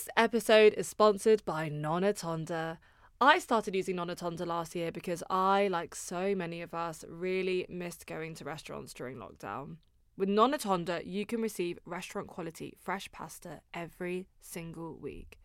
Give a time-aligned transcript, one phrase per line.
[0.00, 2.78] This episode is sponsored by Nonna Tonda.
[3.20, 7.66] I started using Nonna Tonda last year because I, like so many of us, really
[7.68, 9.76] missed going to restaurants during lockdown.
[10.16, 15.38] With Nonna Tonda, you can receive restaurant quality fresh pasta every single week.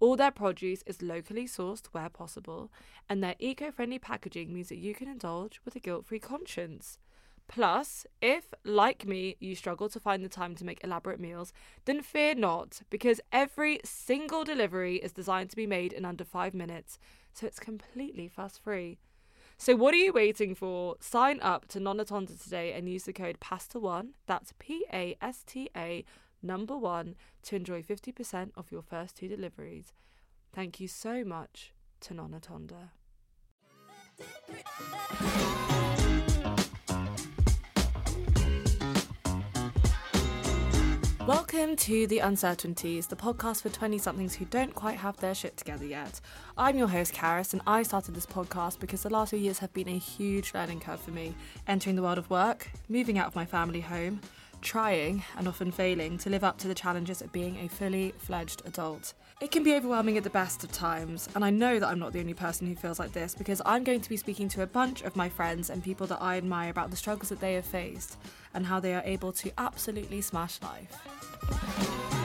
[0.00, 2.70] All their produce is locally sourced where possible,
[3.08, 6.98] and their eco friendly packaging means that you can indulge with a guilt free conscience.
[7.46, 11.52] Plus, if, like me, you struggle to find the time to make elaborate meals,
[11.84, 16.54] then fear not, because every single delivery is designed to be made in under five
[16.54, 16.98] minutes,
[17.32, 18.98] so it's completely fuss free.
[19.56, 20.96] So, what are you waiting for?
[21.00, 25.44] Sign up to Nonna Tonda today and use the code PASTA1, that's P A S
[25.46, 26.04] T A
[26.42, 29.92] number one, to enjoy 50% off your first two deliveries.
[30.52, 32.90] Thank you so much to Nonna Tonda.
[41.26, 45.56] Welcome to The Uncertwenties, the podcast for 20 somethings who don't quite have their shit
[45.56, 46.20] together yet.
[46.58, 49.72] I'm your host, Karis, and I started this podcast because the last few years have
[49.72, 51.34] been a huge learning curve for me.
[51.66, 54.20] Entering the world of work, moving out of my family home,
[54.60, 58.60] trying, and often failing, to live up to the challenges of being a fully fledged
[58.66, 59.14] adult.
[59.40, 62.12] It can be overwhelming at the best of times, and I know that I'm not
[62.12, 64.66] the only person who feels like this because I'm going to be speaking to a
[64.66, 67.66] bunch of my friends and people that I admire about the struggles that they have
[67.66, 68.16] faced
[68.54, 72.23] and how they are able to absolutely smash life.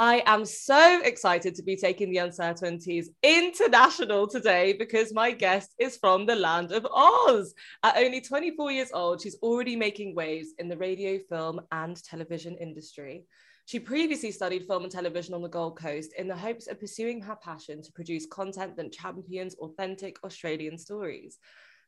[0.00, 5.98] I am so excited to be taking the Uncertwenties international today because my guest is
[5.98, 7.52] from the land of Oz.
[7.82, 12.56] At only 24 years old, she's already making waves in the radio, film, and television
[12.56, 13.24] industry.
[13.66, 17.20] She previously studied film and television on the Gold Coast in the hopes of pursuing
[17.20, 21.36] her passion to produce content that champions authentic Australian stories.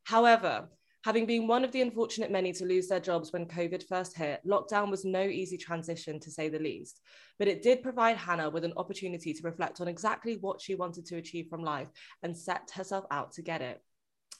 [0.04, 0.68] However,
[1.04, 4.40] Having been one of the unfortunate many to lose their jobs when COVID first hit,
[4.46, 7.00] lockdown was no easy transition to say the least.
[7.40, 11.04] But it did provide Hannah with an opportunity to reflect on exactly what she wanted
[11.06, 11.88] to achieve from life
[12.22, 13.82] and set herself out to get it.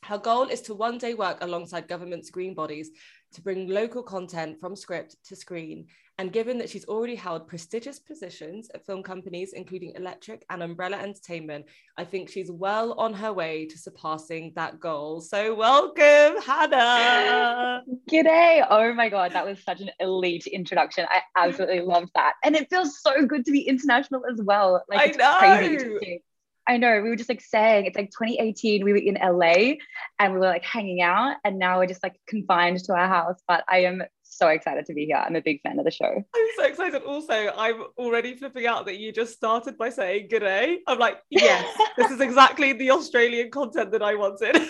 [0.04, 2.90] Her goal is to one day work alongside government screen bodies
[3.34, 5.86] to bring local content from script to screen.
[6.18, 10.98] And given that she's already held prestigious positions at film companies, including Electric and Umbrella
[10.98, 15.20] Entertainment, I think she's well on her way to surpassing that goal.
[15.20, 17.82] So, welcome, Hannah.
[18.10, 18.66] G'day.
[18.69, 21.06] Oh my God, that was such an elite introduction.
[21.08, 22.34] I absolutely loved that.
[22.44, 24.84] And it feels so good to be international as well.
[24.88, 26.20] Like, I know.
[26.68, 29.74] I know we were just like saying it's like 2018 we were in LA
[30.18, 33.40] and we were like hanging out and now we're just like confined to our house
[33.48, 35.16] but I am so excited to be here.
[35.16, 36.24] I'm a big fan of the show.
[36.34, 37.52] I'm so excited also.
[37.54, 40.78] I'm already flipping out that you just started by saying good day.
[40.86, 44.56] I'm like yes this is exactly the Australian content that I wanted.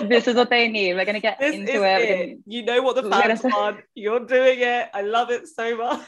[0.00, 0.94] This is what they need.
[0.94, 2.38] We're gonna get this into it, it.
[2.46, 3.80] you know what the fans want.
[3.94, 4.88] You're doing it.
[4.92, 6.02] I love it so much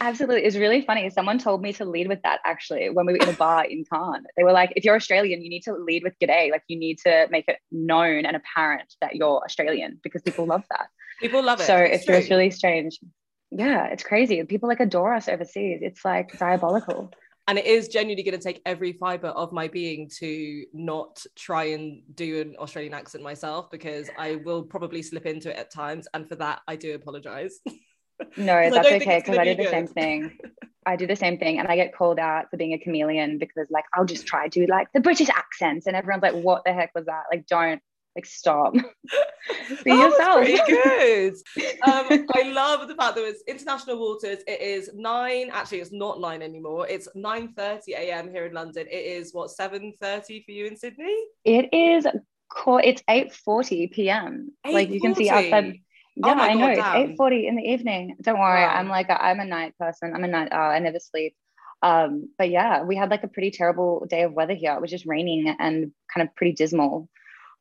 [0.00, 0.44] Absolutely.
[0.44, 1.08] It's really funny.
[1.10, 3.84] Someone told me to lead with that actually when we were in a bar in
[3.90, 4.24] Cannes.
[4.36, 6.50] They were like, if you're Australian, you need to lead with G'day.
[6.50, 10.64] Like you need to make it known and apparent that you're Australian because people love
[10.70, 10.88] that.
[11.20, 11.64] People love it.
[11.64, 12.98] So it's, it's just really strange.
[13.50, 14.42] Yeah, it's crazy.
[14.44, 15.80] People like adore us overseas.
[15.82, 17.12] It's like diabolical.
[17.48, 21.64] And it is genuinely going to take every fiber of my being to not try
[21.66, 26.08] and do an Australian accent myself because I will probably slip into it at times.
[26.12, 27.60] And for that, I do apologize.
[28.36, 29.70] No, that's okay because I do the good.
[29.70, 30.38] same thing.
[30.86, 33.66] I do the same thing and I get called out for being a chameleon because
[33.70, 36.92] like I'll just try to like the British accents and everyone's like, what the heck
[36.94, 37.24] was that?
[37.28, 37.82] Like don't
[38.16, 38.72] like stop.
[39.84, 40.44] Be yourself.
[40.44, 41.34] Pretty good.
[41.82, 44.38] um, I love the fact that it's international waters.
[44.46, 45.50] It is nine.
[45.52, 46.86] Actually, it's not nine anymore.
[46.88, 48.30] It's nine thirty a.m.
[48.30, 48.86] here in London.
[48.90, 51.16] It is what seven thirty for you in Sydney.
[51.44, 52.06] It is.
[52.66, 54.52] It's eight forty p.m.
[54.66, 54.72] 8:40.
[54.72, 55.80] Like you can see outside.
[56.22, 56.68] Oh yeah, oh I know.
[56.68, 58.16] it's eight forty in the evening.
[58.22, 58.62] Don't worry.
[58.62, 58.74] Wow.
[58.74, 60.12] I'm like i am a night person.
[60.14, 60.70] I'm a night owl.
[60.70, 61.34] I never sleep.
[61.82, 64.72] Um, but yeah, we had like a pretty terrible day of weather here.
[64.72, 67.08] It was just raining and kind of pretty dismal.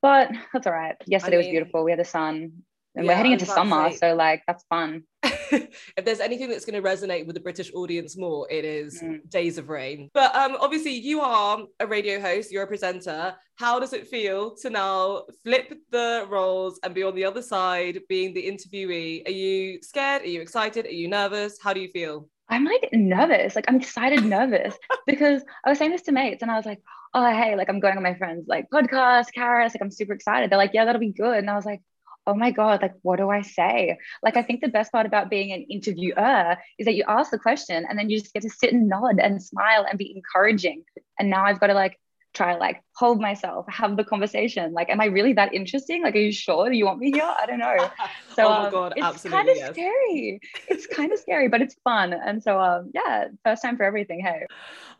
[0.02, 0.96] But that's all right.
[1.06, 1.84] Yesterday I mean, was beautiful.
[1.84, 2.64] We had the sun.
[2.96, 5.04] And yeah, we're heading into summer, so like that's fun.
[5.97, 9.27] if there's anything that's going to resonate with the British audience more, it is mm.
[9.30, 10.09] Days of Rain.
[10.13, 13.36] But um, obviously, you are a radio host, you're a presenter.
[13.56, 18.00] How does it feel to now flip the roles and be on the other side,
[18.09, 19.27] being the interviewee?
[19.27, 20.24] Are you scared?
[20.24, 20.86] Are you excited?
[20.86, 21.57] Are you nervous?
[21.62, 22.27] How do you feel?
[22.50, 23.56] I'm like nervous.
[23.56, 24.77] Like I'm excited, nervous
[25.07, 26.81] because I was saying this to mates and I was like,
[27.13, 30.51] oh, hey, like I'm going on my friend's like podcast, Karis, like I'm super excited.
[30.51, 31.38] They're like, yeah, that'll be good.
[31.38, 31.81] And I was like,
[32.27, 33.98] oh my God, like, what do I say?
[34.24, 37.39] Like, I think the best part about being an interviewer is that you ask the
[37.39, 40.83] question and then you just get to sit and nod and smile and be encouraging.
[41.19, 42.00] And now I've got to like
[42.33, 44.74] try like hold myself, have the conversation.
[44.74, 46.04] Like, am I really that interesting?
[46.04, 47.24] Like, are you sure you want me here?
[47.24, 47.89] I don't know.
[48.36, 49.72] So oh my um, god, um, it's kind of yes.
[49.72, 50.42] scary.
[50.68, 52.12] It's kind of scary, but it's fun.
[52.12, 54.19] And so um, yeah, first time for everything.
[54.19, 54.45] Hey.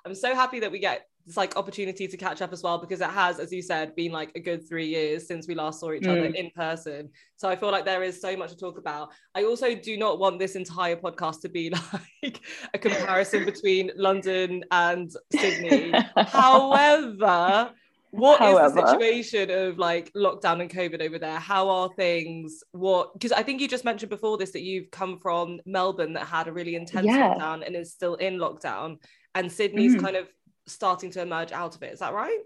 [0.06, 3.02] I'm so happy that we get this like opportunity to catch up as well because
[3.02, 5.92] it has, as you said, been like a good three years since we last saw
[5.92, 6.12] each mm.
[6.12, 7.10] other in person.
[7.36, 9.12] So I feel like there is so much to talk about.
[9.34, 11.70] I also do not want this entire podcast to be
[12.24, 12.42] like
[12.74, 15.94] a comparison between London and Sydney.
[16.18, 17.72] However,
[18.12, 18.68] what However.
[18.68, 21.40] is the situation of like lockdown and COVID over there?
[21.40, 22.64] How are things?
[22.72, 26.26] What because I think you just mentioned before this that you've come from Melbourne that
[26.26, 27.34] had a really intense yeah.
[27.34, 28.98] lockdown and is still in lockdown,
[29.34, 30.02] and Sydney's mm.
[30.02, 30.30] kind of
[30.68, 31.94] starting to emerge out of it.
[31.94, 32.40] Is that right?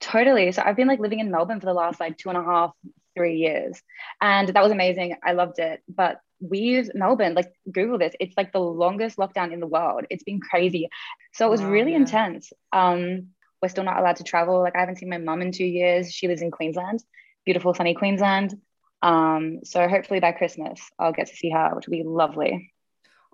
[0.00, 0.52] Totally.
[0.52, 2.72] So I've been like living in Melbourne for the last like two and a half,
[3.16, 3.80] three years.
[4.20, 5.16] And that was amazing.
[5.22, 5.82] I loved it.
[5.88, 10.04] But we've Melbourne, like Google this, it's like the longest lockdown in the world.
[10.10, 10.88] It's been crazy.
[11.32, 11.98] So it was wow, really yeah.
[11.98, 12.52] intense.
[12.72, 13.28] Um,
[13.62, 14.60] we're still not allowed to travel.
[14.60, 16.12] Like I haven't seen my mum in two years.
[16.12, 17.02] She lives in Queensland,
[17.44, 18.54] beautiful sunny Queensland.
[19.00, 22.73] Um, so hopefully by Christmas I'll get to see her, which will be lovely.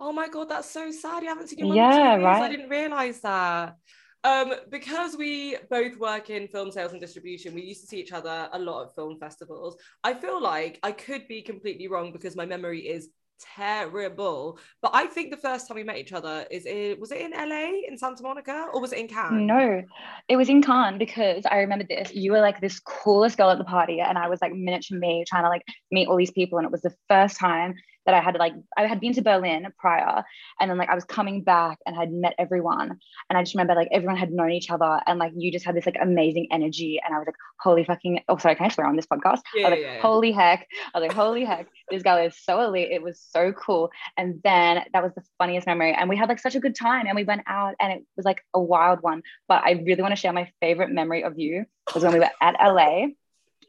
[0.00, 1.22] Oh my god, that's so sad.
[1.22, 2.42] You haven't seen your mum yeah, right.
[2.42, 3.76] I didn't realize that.
[4.24, 8.12] Um, because we both work in film sales and distribution, we used to see each
[8.12, 9.76] other a lot at film festivals.
[10.02, 13.08] I feel like I could be completely wrong because my memory is
[13.56, 14.58] terrible.
[14.82, 17.32] But I think the first time we met each other is it was it in
[17.32, 19.46] LA in Santa Monica or was it in Cannes?
[19.46, 19.82] No,
[20.28, 22.12] it was in Cannes because I remember this.
[22.14, 25.24] You were like this coolest girl at the party, and I was like miniature me
[25.26, 27.74] trying to like meet all these people, and it was the first time
[28.06, 30.24] that I had like I had been to Berlin prior
[30.58, 32.98] and then like I was coming back and had met everyone
[33.28, 35.76] and I just remember like everyone had known each other and like you just had
[35.76, 38.86] this like amazing energy and I was like holy fucking oh sorry can I swear
[38.86, 40.50] on this podcast yeah, I was like yeah, holy yeah.
[40.50, 43.90] heck I was like holy heck this guy is so elite it was so cool
[44.16, 47.06] and then that was the funniest memory and we had like such a good time
[47.06, 50.12] and we went out and it was like a wild one but I really want
[50.12, 53.08] to share my favorite memory of you was when we were at LA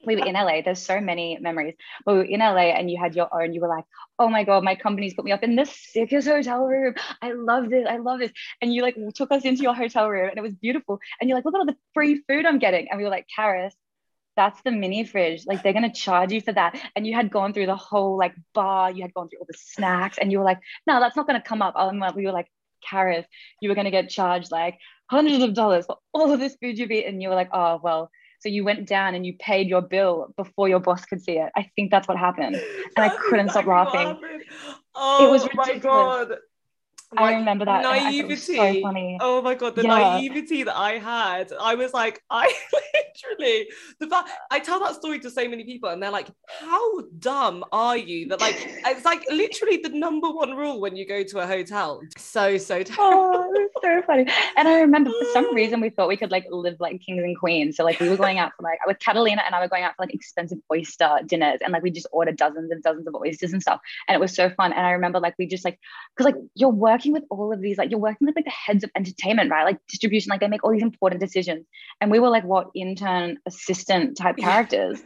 [0.05, 0.61] we were in LA.
[0.61, 1.75] There's so many memories.
[2.05, 3.85] But we were in LA and you had your own, you were like,
[4.19, 6.95] oh my God, my company's put me up in the sickest hotel room.
[7.21, 7.87] I love this.
[7.89, 8.31] I love this.
[8.61, 10.99] And you like took us into your hotel room and it was beautiful.
[11.19, 12.87] And you're like, look at all the free food I'm getting.
[12.89, 13.73] And we were like, Karis,
[14.35, 15.45] that's the mini fridge.
[15.45, 16.79] Like they're gonna charge you for that.
[16.95, 19.57] And you had gone through the whole like bar, you had gone through all the
[19.57, 21.73] snacks, and you were like, no, that's not gonna come up.
[21.77, 22.47] And we were like,
[22.89, 23.25] Karis,
[23.61, 24.77] you were gonna get charged like
[25.07, 27.13] hundreds of dollars for all of this food you've eaten.
[27.13, 28.09] And you were like, oh well,
[28.41, 31.51] so you went down and you paid your bill before your boss could see it.
[31.55, 32.55] I think that's what happened.
[32.55, 34.17] And I couldn't exactly stop laughing.
[34.95, 35.83] Oh it was ridiculous.
[35.83, 36.37] my God.
[37.17, 38.55] I remember that naivety.
[38.55, 39.17] So funny.
[39.19, 39.89] Oh my god, the yeah.
[39.89, 41.51] naivety that I had.
[41.59, 43.67] I was like, I literally
[43.99, 46.29] the fact I tell that story to so many people, and they're like,
[46.61, 48.55] "How dumb are you?" That like
[48.85, 52.01] it's like literally the number one rule when you go to a hotel.
[52.17, 52.81] So so.
[52.97, 54.25] Oh, so funny.
[54.55, 57.37] And I remember for some reason we thought we could like live like kings and
[57.37, 57.75] queens.
[57.75, 59.95] So like we were going out for like with Catalina and I were going out
[59.97, 63.51] for like expensive oyster dinners, and like we just ordered dozens and dozens of oysters
[63.51, 64.71] and stuff, and it was so fun.
[64.71, 65.77] And I remember like we just like
[66.15, 68.51] because like you're working working with all of these, like you're working with like the
[68.51, 69.63] heads of entertainment, right?
[69.63, 71.65] Like distribution, like they make all these important decisions.
[71.99, 75.01] And we were like what intern assistant type characters.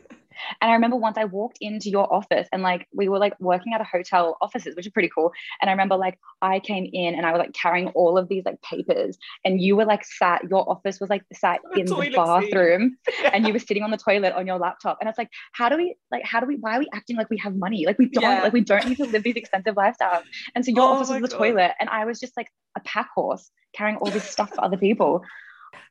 [0.61, 3.73] And I remember once I walked into your office and like we were like working
[3.73, 5.31] at a hotel offices, which is pretty cool.
[5.61, 8.43] And I remember like I came in and I was like carrying all of these
[8.45, 12.11] like papers, and you were like sat, your office was like sat the in the
[12.15, 13.29] bathroom, yeah.
[13.33, 14.97] and you were sitting on the toilet on your laptop.
[14.99, 17.29] And it's like, how do we like how do we why are we acting like
[17.29, 17.85] we have money?
[17.85, 18.43] Like we don't yeah.
[18.43, 20.23] like we don't need to live these expensive lifestyles.
[20.55, 21.37] And so your oh office was the God.
[21.37, 24.77] toilet, and I was just like a pack horse carrying all this stuff for other
[24.77, 25.23] people.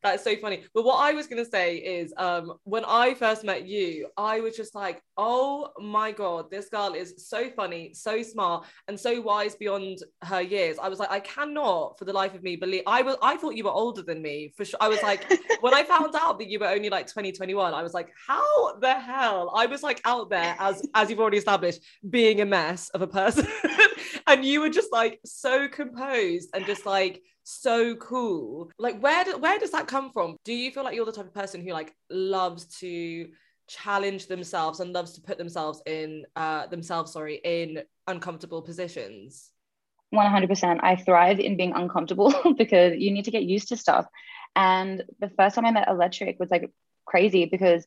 [0.03, 0.65] That's so funny.
[0.75, 4.57] But what I was gonna say is, um, when I first met you, I was
[4.57, 9.55] just like, oh my god, this girl is so funny, so smart, and so wise
[9.55, 10.79] beyond her years.
[10.79, 12.83] I was like, I cannot, for the life of me, believe.
[12.87, 13.17] I was.
[13.23, 14.79] I thought you were older than me for sure.
[14.81, 17.95] I was like, when I found out that you were only like 2021, I was
[17.95, 19.53] like, how the hell?
[19.55, 23.07] I was like out there as as you've already established, being a mess of a
[23.07, 23.47] person,
[24.27, 28.71] and you were just like so composed and just like so cool.
[28.79, 30.37] Like where do, where does that come from?
[30.45, 33.29] Do you feel like you're the type of person who like loves to
[33.67, 39.51] challenge themselves and loves to put themselves in uh themselves sorry in uncomfortable positions?
[40.15, 40.81] 100%.
[40.83, 44.07] I thrive in being uncomfortable because you need to get used to stuff.
[44.57, 46.71] And the first time I met Electric was like
[47.05, 47.87] crazy because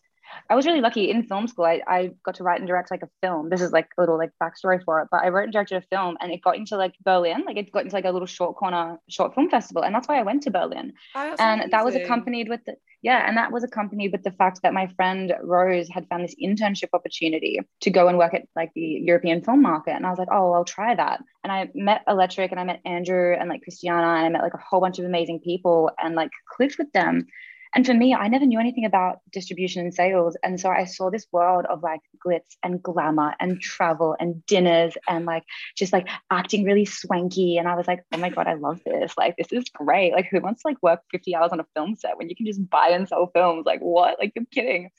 [0.50, 1.66] I was really lucky in film school.
[1.66, 3.50] I, I got to write and direct like a film.
[3.50, 5.82] This is like a little like backstory for it, but I wrote and directed a
[5.82, 8.56] film and it got into like Berlin, like it got into like a little short
[8.56, 9.84] corner short film festival.
[9.84, 10.94] And that's why I went to Berlin.
[11.16, 11.70] Oh, and amazing.
[11.72, 14.88] that was accompanied with the, yeah, and that was accompanied with the fact that my
[14.96, 19.42] friend Rose had found this internship opportunity to go and work at like the European
[19.44, 19.96] film market.
[19.96, 21.22] And I was like, oh, I'll try that.
[21.44, 24.54] And I met Electric and I met Andrew and like Christiana and I met like
[24.54, 27.28] a whole bunch of amazing people and like clicked with them
[27.74, 30.38] And for me, I never knew anything about distribution and sales.
[30.44, 34.94] And so I saw this world of like glitz and glamour and travel and dinners
[35.08, 35.44] and like
[35.76, 37.58] just like acting really swanky.
[37.58, 39.14] And I was like, oh my God, I love this.
[39.18, 40.14] Like, this is great.
[40.14, 42.46] Like, who wants to like work 50 hours on a film set when you can
[42.46, 43.66] just buy and sell films?
[43.66, 44.18] Like, what?
[44.20, 44.90] Like, you're kidding.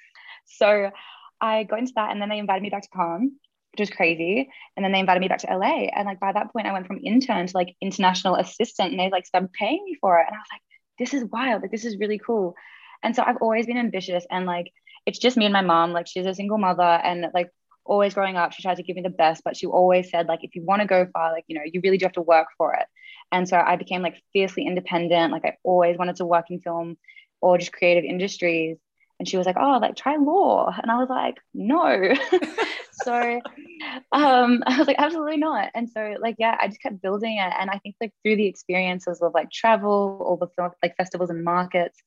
[0.46, 0.90] So
[1.40, 3.32] I got into that and then they invited me back to Cannes
[3.72, 4.48] which was crazy.
[4.76, 5.88] And then they invited me back to LA.
[5.94, 9.10] And like by that point, I went from intern to like international assistant and they
[9.10, 10.26] like started paying me for it.
[10.26, 10.62] And I was like,
[10.98, 11.62] this is wild.
[11.62, 12.54] Like, this is really cool.
[13.02, 14.72] And so I've always been ambitious and like,
[15.06, 15.92] it's just me and my mom.
[15.92, 17.50] Like, she's a single mother and like,
[17.84, 20.40] always growing up, she tried to give me the best, but she always said, like,
[20.42, 22.48] if you want to go far, like, you know, you really do have to work
[22.58, 22.86] for it.
[23.32, 25.32] And so I became like fiercely independent.
[25.32, 26.96] Like, I always wanted to work in film
[27.40, 28.78] or just creative industries.
[29.18, 30.72] And she was like, oh, like, try law.
[30.80, 32.14] And I was like, no.
[33.02, 33.40] so
[34.12, 35.70] um, I was like, absolutely not.
[35.74, 37.52] And so like, yeah, I just kept building it.
[37.58, 41.44] And I think like through the experiences of like travel, all the like festivals and
[41.44, 41.98] markets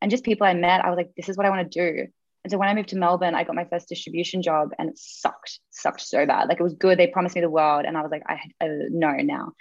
[0.00, 2.06] and just people I met, I was like, this is what I want to do.
[2.44, 4.98] And so when I moved to Melbourne, I got my first distribution job and it
[4.98, 6.48] sucked, sucked so bad.
[6.48, 6.98] Like it was good.
[6.98, 7.84] They promised me the world.
[7.84, 9.52] And I was like, I uh, no now.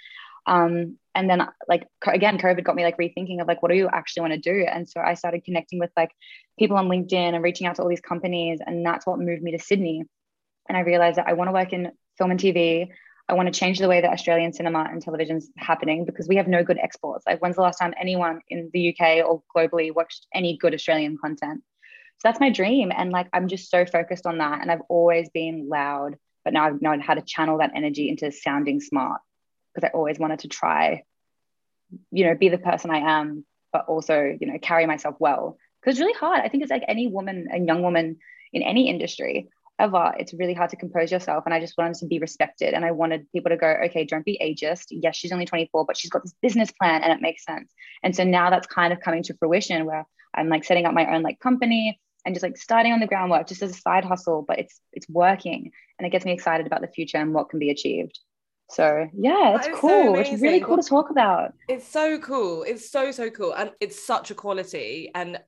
[0.46, 3.89] Um, and then like again, COVID got me like rethinking of like, what do you
[3.91, 4.65] actually want to do?
[4.65, 6.12] And so I started connecting with like
[6.58, 8.60] people on LinkedIn and reaching out to all these companies.
[8.65, 10.03] And that's what moved me to Sydney
[10.68, 12.90] and I realized that I want to work in film and TV.
[13.30, 16.38] I want to change the way that Australian cinema and television is happening because we
[16.38, 17.26] have no good exports.
[17.28, 21.18] Like, when's the last time anyone in the UK or globally watched any good Australian
[21.18, 21.62] content?
[22.20, 22.92] So that's my dream.
[22.96, 24.62] And like, I'm just so focused on that.
[24.62, 28.32] And I've always been loud, but now I've known how to channel that energy into
[28.32, 29.20] sounding smart
[29.76, 31.04] because I always wanted to try,
[32.12, 35.58] you know, be the person I am, but also, you know, carry myself well.
[35.82, 36.40] Because it's really hard.
[36.40, 38.18] I think it's like any woman, a young woman
[38.54, 41.43] in any industry ever, it's really hard to compose yourself.
[41.46, 42.74] And I just wanted to be respected.
[42.74, 44.88] And I wanted people to go, okay, don't be ageist.
[44.89, 47.72] Yes, she's only 24, but she's got this business plan and it makes sense.
[48.03, 51.13] And so now that's kind of coming to fruition where I'm like setting up my
[51.13, 54.43] own like company and just like starting on the groundwork just as a side hustle,
[54.48, 57.60] but it's it's working and it gets me excited about the future and what can
[57.60, 58.19] be achieved.
[58.69, 60.15] So yeah, it's cool.
[60.15, 61.53] So it's really cool to talk about.
[61.69, 62.63] It's so cool.
[62.63, 65.10] It's so so cool, and it's such a quality.
[65.15, 65.39] And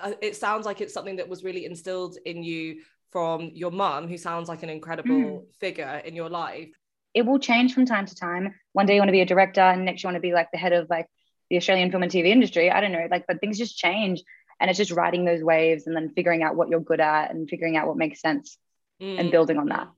[0.00, 4.08] uh, it sounds like it's something that was really instilled in you from your mum,
[4.08, 5.44] who sounds like an incredible mm.
[5.60, 6.68] figure in your life?
[7.14, 8.54] It will change from time to time.
[8.72, 10.50] One day you want to be a director, and next you want to be like
[10.52, 11.06] the head of like
[11.50, 12.70] the Australian film and TV industry.
[12.70, 14.22] I don't know, like, but things just change,
[14.60, 17.48] and it's just riding those waves and then figuring out what you're good at and
[17.48, 18.58] figuring out what makes sense
[19.00, 19.18] mm.
[19.18, 19.88] and building on that.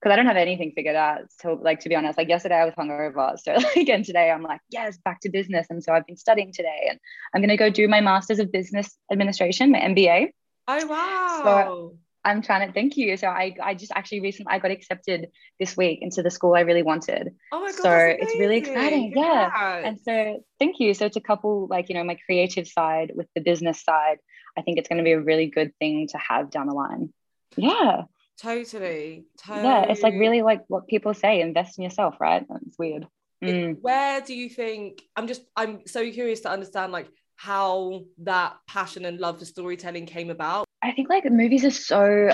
[0.00, 1.20] Because I don't have anything figured out.
[1.40, 4.42] So, like to be honest, like yesterday I was hungover, so like again today I'm
[4.42, 6.98] like, yes, back to business, and so I've been studying today, and
[7.34, 10.30] I'm gonna go do my masters of business administration, my MBA.
[10.66, 11.40] Oh wow!
[11.44, 13.16] So I'm trying to thank you.
[13.16, 15.28] So I, I just actually recently I got accepted
[15.60, 17.34] this week into the school I really wanted.
[17.52, 17.82] Oh my god!
[17.82, 19.12] So it's really exciting.
[19.14, 19.50] Yeah.
[19.54, 19.88] yeah.
[19.88, 20.94] And so thank you.
[20.94, 24.18] So to couple like you know my creative side with the business side,
[24.56, 27.12] I think it's going to be a really good thing to have down the line.
[27.56, 28.02] Yeah.
[28.40, 29.26] Totally.
[29.38, 29.64] totally.
[29.64, 32.44] Yeah, it's like really like what people say: invest in yourself, right?
[32.66, 33.06] It's weird.
[33.42, 33.78] Mm.
[33.80, 35.02] Where do you think?
[35.14, 40.06] I'm just I'm so curious to understand like how that passion and love for storytelling
[40.06, 42.30] came about I think like movies are so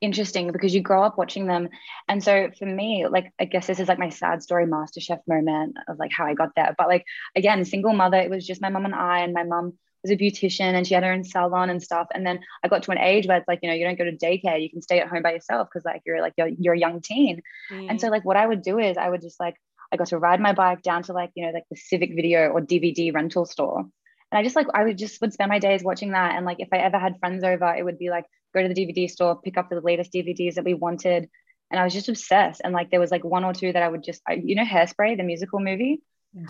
[0.00, 1.68] interesting because you grow up watching them.
[2.08, 5.20] And so for me, like I guess this is like my sad story master chef
[5.26, 6.74] moment of like how I got there.
[6.76, 7.04] But like
[7.34, 10.16] again, single mother, it was just my mom and I, and my mom was a
[10.16, 12.08] beautician and she had her own salon and stuff.
[12.14, 14.04] And then I got to an age where it's like, you know, you don't go
[14.04, 16.74] to daycare, you can stay at home by yourself because like you're like you're, you're
[16.74, 17.42] a young teen.
[17.72, 17.90] Mm.
[17.90, 19.56] And so like what I would do is I would just like
[19.90, 22.50] I got to ride my bike down to like, you know, like the civic video
[22.50, 23.86] or DVD rental store
[24.30, 26.36] and I just like I would just would spend my days watching that.
[26.36, 28.74] And like if I ever had friends over, it would be like go to the
[28.74, 31.28] DVD store, pick up the latest DVDs that we wanted.
[31.70, 32.60] And I was just obsessed.
[32.62, 34.64] And like there was like one or two that I would just I, you know
[34.64, 36.02] Hairspray, the musical movie.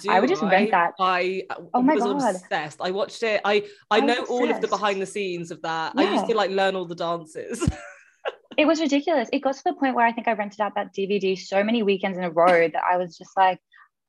[0.03, 0.95] Do I would just rent that.
[0.99, 2.81] I uh, oh my was god, obsessed.
[2.81, 3.41] I watched it.
[3.45, 5.93] I I, I know all of the behind the scenes of that.
[5.97, 6.03] Yeah.
[6.03, 7.69] I used to like learn all the dances.
[8.57, 9.29] it was ridiculous.
[9.33, 11.85] It got to the point where I think I rented out that DVD so many
[11.85, 13.61] weekends in a row that I was just like,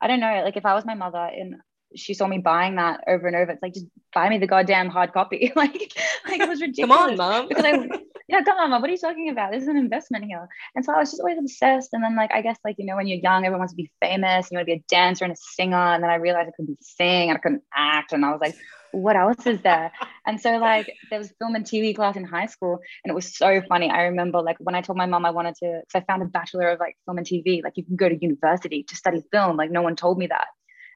[0.01, 0.41] I don't know.
[0.43, 1.55] Like if I was my mother and
[1.95, 3.51] she saw me buying that over and over.
[3.51, 5.51] It's like just buy me the goddamn hard copy.
[5.55, 5.93] like,
[6.27, 6.97] like it was ridiculous.
[6.97, 7.47] come on, mom.
[7.47, 7.71] because I,
[8.27, 8.81] yeah, come on, mom.
[8.81, 9.51] What are you talking about?
[9.51, 10.47] This is an investment here.
[10.75, 11.89] And so I was just always obsessed.
[11.93, 13.91] And then like I guess like you know when you're young, everyone wants to be
[14.01, 14.49] famous.
[14.51, 15.77] You want to be a dancer and a singer.
[15.77, 18.13] And then I realized I couldn't sing and I couldn't act.
[18.13, 18.55] And I was like,
[18.91, 19.91] what else is there?
[20.25, 23.35] And so like there was film and TV class in high school, and it was
[23.35, 23.89] so funny.
[23.89, 26.25] I remember like when I told my mom I wanted to, because I found a
[26.25, 27.63] bachelor of like film and TV.
[27.63, 29.57] Like you can go to university to study film.
[29.57, 30.47] Like no one told me that.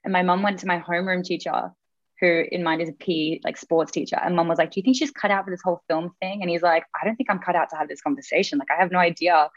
[0.04, 1.72] And my mom went to my homeroom teacher,
[2.20, 4.18] who in mind is a P like sports teacher.
[4.22, 6.42] And mom was like, Do you think she's cut out for this whole film thing?
[6.42, 8.60] And he's like, I don't think I'm cut out to have this conversation.
[8.60, 9.50] Like, I have no idea.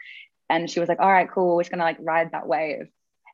[0.49, 1.55] And she was like, All right, cool.
[1.55, 2.87] We're just gonna like ride that wave.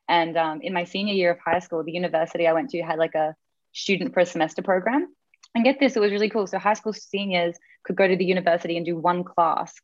[0.08, 2.98] And um, in my senior year of high school, the university I went to had
[2.98, 3.34] like a
[3.72, 5.08] student for a semester program.
[5.54, 6.46] and get this, it was really cool.
[6.46, 9.74] So high school seniors could go to the university and do one class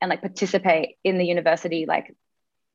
[0.00, 2.14] and like participate in the university like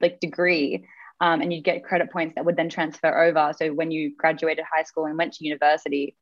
[0.02, 0.86] like degree.
[1.22, 3.54] Um, and you'd get credit points that would then transfer over.
[3.58, 6.16] So when you graduated high school and went to university,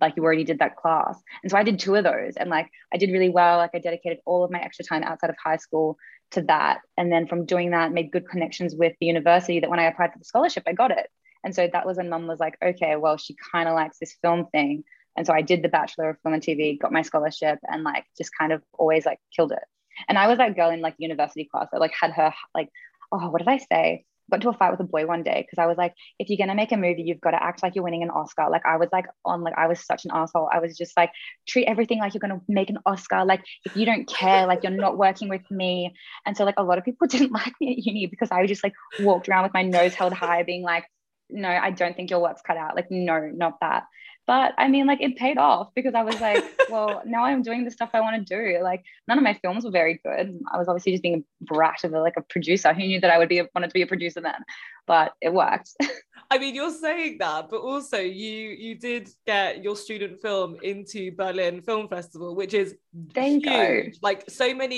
[0.00, 1.20] like you already did that class.
[1.42, 3.58] And so I did two of those and like I did really well.
[3.58, 5.96] Like I dedicated all of my extra time outside of high school
[6.32, 6.80] to that.
[6.96, 10.12] And then from doing that, made good connections with the university that when I applied
[10.12, 11.08] for the scholarship, I got it.
[11.44, 14.16] And so that was when mum was like, okay, well, she kind of likes this
[14.22, 14.84] film thing.
[15.16, 18.04] And so I did the Bachelor of Film and TV, got my scholarship, and like
[18.16, 19.62] just kind of always like killed it.
[20.08, 22.68] And I was that girl in like university class that like had her like,
[23.10, 24.04] oh, what did I say?
[24.30, 26.38] Got into a fight with a boy one day because I was like, if you're
[26.38, 28.48] gonna make a movie, you've got to act like you're winning an Oscar.
[28.50, 30.48] Like I was like on like I was such an asshole.
[30.52, 31.10] I was just like
[31.46, 33.24] treat everything like you're gonna make an Oscar.
[33.24, 35.94] Like if you don't care, like you're not working with me.
[36.26, 38.62] And so like a lot of people didn't like me at uni because I just
[38.62, 40.84] like walked around with my nose held high, being like,
[41.30, 42.76] no, I don't think your work's cut out.
[42.76, 43.84] Like no, not that.
[44.28, 47.64] But I mean, like it paid off because I was like, well, now I'm doing
[47.64, 48.62] the stuff I want to do.
[48.62, 50.38] Like none of my films were very good.
[50.52, 52.74] I was obviously just being a brat of a, like a producer.
[52.74, 54.44] Who knew that I would be wanted to be a producer then?
[54.88, 55.70] But it worked.
[56.30, 61.10] I mean, you're saying that, but also you you did get your student film into
[61.16, 62.74] Berlin Film Festival, which is
[63.14, 63.44] there huge.
[63.44, 63.98] Go.
[64.02, 64.76] Like so many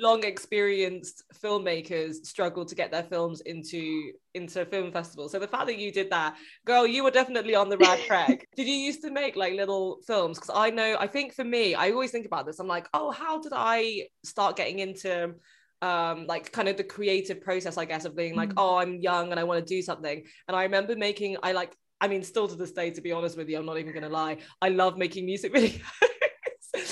[0.00, 5.32] long experienced filmmakers struggle to get their films into into film festivals.
[5.32, 8.48] So the fact that you did that, girl, you were definitely on the right track.
[8.56, 10.38] did you used to make like little films?
[10.38, 12.58] Because I know, I think for me, I always think about this.
[12.58, 15.34] I'm like, oh, how did I start getting into
[15.82, 18.54] um like kind of the creative process i guess of being like mm.
[18.56, 21.76] oh i'm young and i want to do something and i remember making i like
[22.00, 24.08] i mean still to this day to be honest with you i'm not even gonna
[24.08, 25.80] lie i love making music videos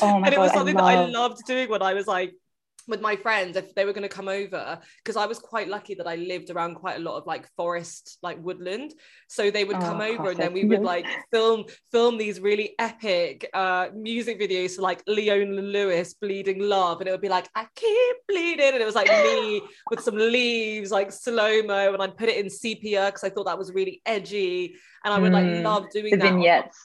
[0.03, 2.07] oh my and it God, was something I that i loved doing when i was
[2.07, 2.35] like
[2.91, 5.95] with my friends if they were going to come over because I was quite lucky
[5.95, 8.93] that I lived around quite a lot of like forest like woodland.
[9.29, 12.75] So they would oh, come over and then we would like film film these really
[12.79, 17.49] epic uh music videos to like Leona Lewis bleeding love and it would be like
[17.55, 22.17] I keep bleeding and it was like me with some leaves like slow-mo and I'd
[22.17, 25.45] put it in sepia because I thought that was really edgy and I would like
[25.45, 26.23] mm, love doing the that.
[26.33, 26.79] vignettes.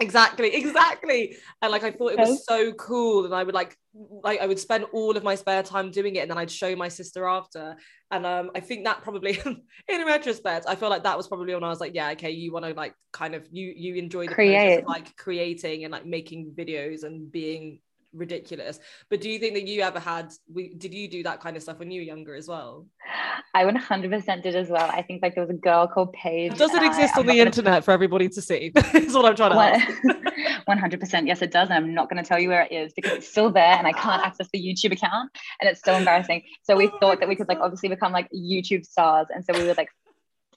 [0.00, 1.36] Exactly exactly.
[1.60, 3.76] And like I thought it was so cool and I would like
[4.22, 6.74] like I would spend all of my spare time doing it and then I'd show
[6.76, 7.76] my sister after.
[8.10, 9.38] And um I think that probably
[9.88, 12.52] in retrospect I feel like that was probably when I was like yeah okay you
[12.52, 14.54] want to like kind of you you enjoy the Create.
[14.54, 17.80] process of like creating and like making videos and being
[18.18, 18.78] ridiculous.
[19.10, 21.62] But do you think that you ever had we did you do that kind of
[21.62, 22.86] stuff when you were younger as well?
[23.54, 24.90] I 100% did as well.
[24.92, 27.40] I think like there was a girl called paige does it exist I, on the
[27.40, 27.82] internet gonna...
[27.82, 28.72] for everybody to see?
[28.94, 30.02] Is what i'm trying to ask.
[30.68, 33.12] 100% yes it does and i'm not going to tell you where it is because
[33.12, 36.42] it's still there and i can't access the youtube account and it's so embarrassing.
[36.62, 39.58] So we oh thought that we could like obviously become like youtube stars and so
[39.58, 39.88] we would like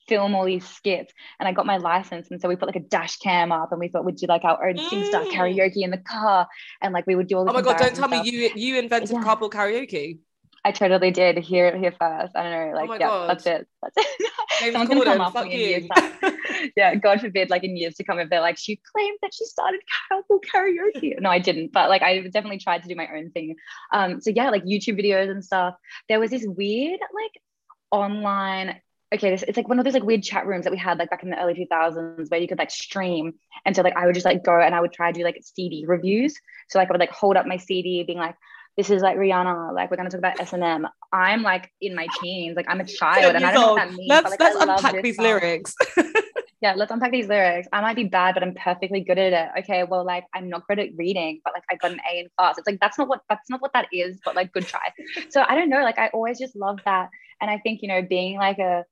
[0.07, 2.81] film all these skits and I got my license and so we put like a
[2.81, 4.87] dash cam up and we thought we'd do like our own mm.
[4.89, 6.47] SingStar karaoke in the car
[6.81, 7.51] and like we would do all this.
[7.51, 8.25] Oh my god, don't tell stuff.
[8.25, 9.23] me you you invented yeah.
[9.23, 10.19] carpool karaoke.
[10.63, 12.35] I totally did here here first.
[12.35, 13.29] I don't know, like oh yeah, god.
[13.29, 13.67] that's it.
[13.81, 14.31] That's it.
[14.73, 16.37] Someone's gonna come after me in years time.
[16.77, 19.45] yeah, God forbid, like in years to come, if they're like, she claimed that she
[19.45, 21.19] started carpool karaoke.
[21.19, 23.55] No, I didn't, but like I definitely tried to do my own thing.
[23.91, 25.75] Um, so yeah, like YouTube videos and stuff.
[26.07, 27.41] There was this weird like
[27.89, 28.79] online
[29.13, 31.09] okay, this, it's like one of those like weird chat rooms that we had like
[31.09, 33.33] back in the early 2000s where you could like stream.
[33.65, 35.41] And so like I would just like go and I would try to do like
[35.43, 36.33] CD reviews.
[36.69, 38.35] So like I would like hold up my CD being like,
[38.77, 40.87] this is like Rihanna, like we're gonna talk about S&M.
[41.11, 43.93] I'm like in my teens, like I'm a child and I don't know what that
[43.93, 44.09] means.
[44.09, 45.25] Let's, but, like, let's unpack these song.
[45.25, 45.75] lyrics.
[46.61, 47.67] yeah, let's unpack these lyrics.
[47.73, 49.63] I might be bad, but I'm perfectly good at it.
[49.63, 52.27] Okay, well, like I'm not good at reading, but like I got an A in
[52.37, 52.57] class.
[52.57, 54.93] It's like that's not what that's not what that is, but like good try.
[55.29, 57.09] So I don't know, like I always just love that.
[57.41, 58.85] And I think, you know, being like a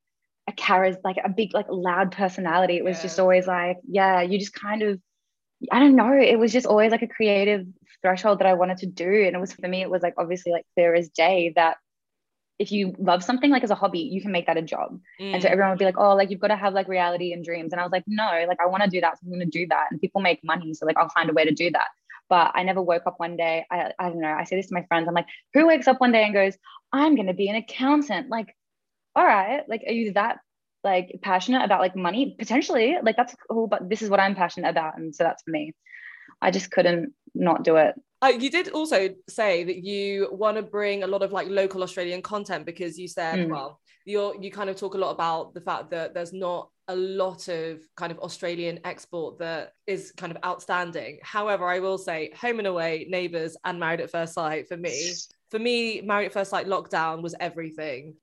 [0.50, 3.04] a charis like a big like loud personality it was yeah.
[3.04, 5.00] just always like yeah you just kind of
[5.72, 7.66] i don't know it was just always like a creative
[8.02, 10.52] threshold that i wanted to do and it was for me it was like obviously
[10.52, 11.78] like clear as day that
[12.58, 15.34] if you love something like as a hobby you can make that a job mm.
[15.34, 15.52] and so mm.
[15.52, 17.80] everyone would be like oh like you've got to have like reality and dreams and
[17.80, 19.68] i was like no like i want to do that so i'm going to do
[19.68, 21.88] that and people make money so like i'll find a way to do that
[22.30, 23.66] but I never woke up one day.
[23.72, 24.28] I, I don't know.
[24.28, 25.08] I say this to my friends.
[25.08, 26.56] I'm like, who wakes up one day and goes,
[26.94, 28.30] I'm going to be an accountant?
[28.30, 28.56] Like,
[29.16, 30.40] all right, like, are you that
[30.84, 32.36] like passionate about like money?
[32.38, 34.98] Potentially, like that's cool, but this is what I'm passionate about.
[34.98, 35.74] And so that's for me.
[36.42, 37.96] I just couldn't not do it.
[38.22, 41.84] Uh, you did also say that you want to bring a lot of like local
[41.84, 43.50] Australian content because you said, mm.
[43.50, 46.96] well, you're you kind of talk a lot about the fact that there's not a
[46.96, 51.20] lot of kind of Australian export that is kind of outstanding.
[51.22, 55.14] However, I will say Home and Away, Neighbours, and Married at First Sight for me
[55.50, 58.16] for me, Married at First Sight lockdown was everything.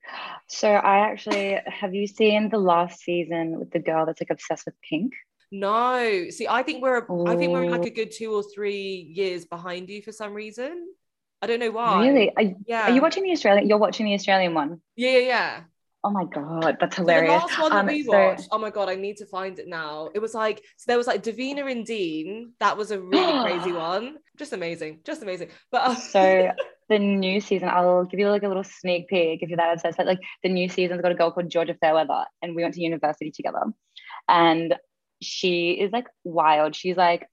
[0.49, 4.67] So I actually have you seen the last season with the girl that's like obsessed
[4.67, 5.13] with pink?
[5.51, 7.27] No, see, I think we're Ooh.
[7.27, 10.89] I think we're like a good two or three years behind you for some reason.
[11.43, 12.07] I don't know why.
[12.07, 12.33] Really?
[12.37, 12.83] Are, yeah.
[12.83, 13.69] Are you watching the Australian?
[13.69, 14.81] You're watching the Australian one.
[14.97, 15.61] Yeah, yeah, yeah.
[16.03, 17.33] Oh my god, that's hilarious.
[17.33, 18.13] So the last one that um, we so...
[18.13, 18.49] watched.
[18.53, 20.11] Oh my god, I need to find it now.
[20.15, 22.53] It was like so there was like Davina and Dean.
[22.61, 24.19] That was a really crazy one.
[24.37, 25.49] Just amazing, just amazing.
[25.71, 25.95] But uh...
[25.97, 26.53] so
[26.89, 29.99] the new season, I'll give you like a little sneak peek if you're that obsessed.
[29.99, 33.31] Like the new season's got a girl called Georgia Fairweather, and we went to university
[33.31, 33.63] together.
[34.29, 34.75] And
[35.23, 36.77] she is like wild.
[36.77, 37.27] She's like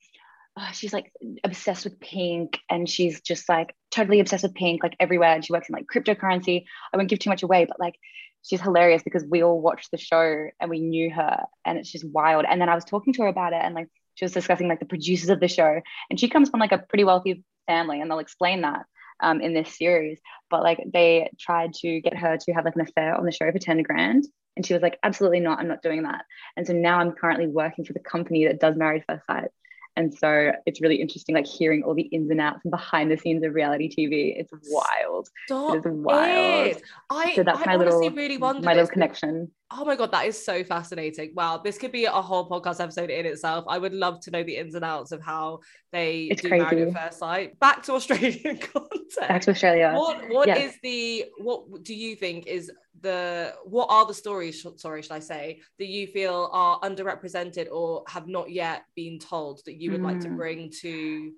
[0.58, 1.12] oh, she's like
[1.44, 5.54] obsessed with pink and she's just like totally obsessed with pink like everywhere and she
[5.54, 6.64] works in like cryptocurrency
[6.94, 7.96] i won't give too much away but like
[8.44, 12.06] she's hilarious because we all watched the show and we knew her and it's just
[12.10, 14.68] wild and then i was talking to her about it and like she was discussing
[14.68, 18.02] like the producers of the show and she comes from like a pretty wealthy family
[18.02, 18.86] and they'll explain that
[19.24, 22.82] um, in this series but like they tried to get her to have like an
[22.82, 25.82] affair on the show for 10 grand and she was like absolutely not i'm not
[25.82, 26.26] doing that
[26.58, 29.50] and so now i'm currently working for the company that does married first sight
[29.96, 33.18] and so it's really interesting, like hearing all the ins and outs and behind the
[33.18, 34.34] scenes of reality TV.
[34.36, 35.30] It's wild.
[35.46, 36.68] Stop it is wild.
[36.68, 36.82] It.
[37.10, 39.52] I, so that's I my little, really my little connection.
[39.76, 41.34] Oh my god, that is so fascinating!
[41.36, 43.66] Wow, this could be a whole podcast episode in itself.
[43.68, 45.60] I would love to know the ins and outs of how
[45.92, 46.64] they it's do crazy.
[46.64, 47.60] married at first sight.
[47.60, 49.28] Back to Australian content.
[49.28, 49.94] Back to Australia.
[49.96, 50.74] What What yes.
[50.74, 55.20] is the what do you think is the what are the stories sorry should i
[55.20, 60.02] say that you feel are underrepresented or have not yet been told that you would
[60.02, 60.06] mm.
[60.06, 60.38] like to mm.
[60.38, 61.32] bring to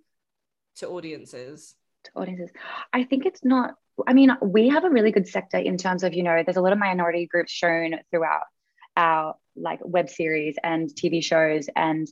[0.76, 1.76] to audiences
[2.16, 2.50] audiences
[2.94, 3.76] i think it's not
[4.08, 6.62] i mean we have a really good sector in terms of you know there's a
[6.62, 8.44] lot of minority groups shown throughout
[8.98, 12.08] our like web series and tv shows and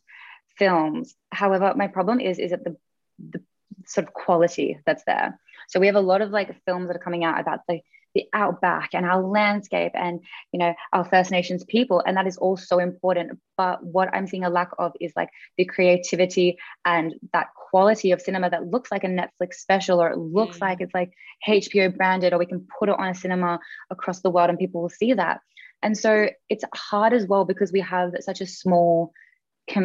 [0.58, 1.16] films.
[1.32, 2.76] However my problem is is that the
[3.20, 3.42] the
[3.86, 5.40] sort of quality that's there.
[5.68, 7.80] So we have a lot of like films that are coming out about the
[8.16, 10.20] the outback and our landscape and
[10.52, 14.28] you know our first nations people and that is all so important but what i'm
[14.28, 18.92] seeing a lack of is like the creativity and that quality of cinema that looks
[18.92, 20.62] like a netflix special or it looks mm.
[20.62, 21.12] like it's like
[21.48, 24.82] hbo branded or we can put it on a cinema across the world and people
[24.82, 25.40] will see that
[25.82, 29.12] and so it's hard as well because we have such a small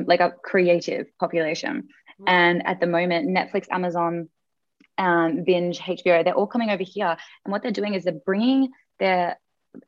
[0.07, 1.89] like a creative population
[2.21, 2.25] mm.
[2.27, 4.29] and at the moment netflix amazon
[4.99, 7.17] um, Binge, HBO, they're all coming over here.
[7.45, 9.39] And what they're doing is they're bringing their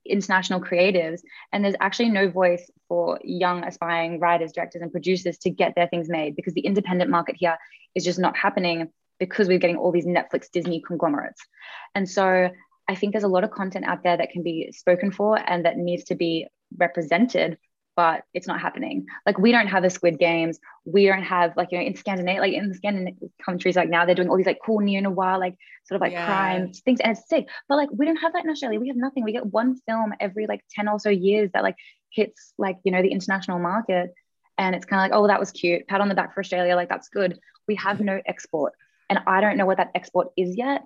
[0.05, 1.21] international creatives,
[1.53, 5.89] and there's actually no voice for young aspiring writers, directors, and producers to get their
[5.89, 7.57] things made because the independent market here
[7.95, 11.43] is just not happening because we're getting all these Netflix, Disney conglomerates.
[11.95, 12.51] And so
[12.89, 15.65] I think there's a lot of content out there that can be spoken for and
[15.65, 16.47] that needs to be
[16.77, 17.59] represented
[18.01, 19.05] but it's not happening.
[19.27, 20.59] Like we don't have the Squid Games.
[20.87, 24.15] We don't have like you know in Scandinavia, like in Scandinavian countries like now they're
[24.15, 26.25] doing all these like cool neo noir like sort of like yeah.
[26.25, 27.47] crime things, and it's sick.
[27.69, 28.81] But like we don't have that in Australia.
[28.81, 29.23] We have nothing.
[29.23, 31.77] We get one film every like ten or so years that like
[32.11, 34.15] hits like you know the international market,
[34.57, 36.77] and it's kind of like oh that was cute, pat on the back for Australia,
[36.77, 37.39] like that's good.
[37.69, 38.07] We have mm-hmm.
[38.07, 38.73] no export,
[39.11, 40.85] and I don't know what that export is yet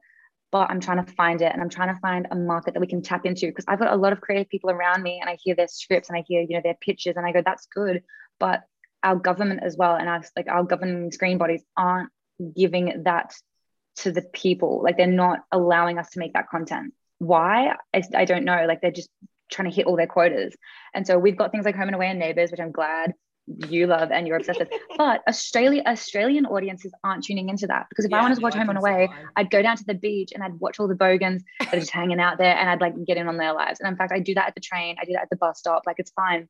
[0.54, 2.86] but I'm trying to find it and I'm trying to find a market that we
[2.86, 5.36] can tap into because I've got a lot of creative people around me and I
[5.42, 8.04] hear their scripts and I hear, you know, their pitches and I go, that's good.
[8.38, 8.62] But
[9.02, 12.10] our government as well and our like our governing screen bodies aren't
[12.54, 13.34] giving that
[13.96, 14.80] to the people.
[14.80, 16.94] Like they're not allowing us to make that content.
[17.18, 17.74] Why?
[17.92, 18.64] I, I don't know.
[18.68, 19.10] Like they're just
[19.50, 20.54] trying to hit all their quotas.
[20.94, 23.12] And so we've got things like Home and Away and Neighbours, which I'm glad
[23.46, 24.70] you love and you're obsessed with.
[24.96, 28.54] But Australia, Australian audiences aren't tuning into that because if yeah, I wanted to watch
[28.54, 30.94] Home and Away, so I'd go down to the beach and I'd watch all the
[30.94, 33.80] bogans that are just hanging out there and I'd like get in on their lives.
[33.80, 35.58] And in fact, I do that at the train, I do that at the bus
[35.58, 36.48] stop, like it's fine.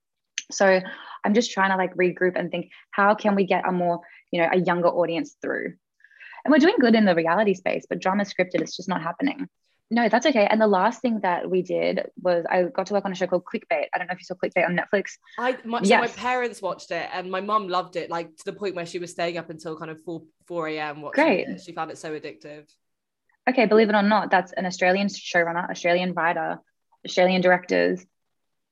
[0.53, 0.81] So
[1.25, 4.43] I'm just trying to like regroup and think, how can we get a more, you
[4.43, 5.75] know, a younger audience through?
[6.45, 9.49] And we're doing good in the reality space, but drama scripted, it's just not happening.
[9.91, 10.47] No, that's okay.
[10.51, 13.27] And the last thing that we did was I got to work on a show
[13.27, 13.87] called Clickbait.
[13.95, 15.19] I don't know if you saw Clickbait on Netflix.
[15.39, 15.89] I my, yes.
[15.89, 18.87] so my parents watched it and my mum loved it, like to the point where
[18.87, 21.03] she was staying up until kind of 4 4 a.m.
[21.03, 21.49] watching Great.
[21.49, 21.61] it.
[21.61, 22.65] She found it so addictive.
[23.49, 26.59] Okay, believe it or not, that's an Australian showrunner, Australian writer,
[27.05, 28.05] Australian directors,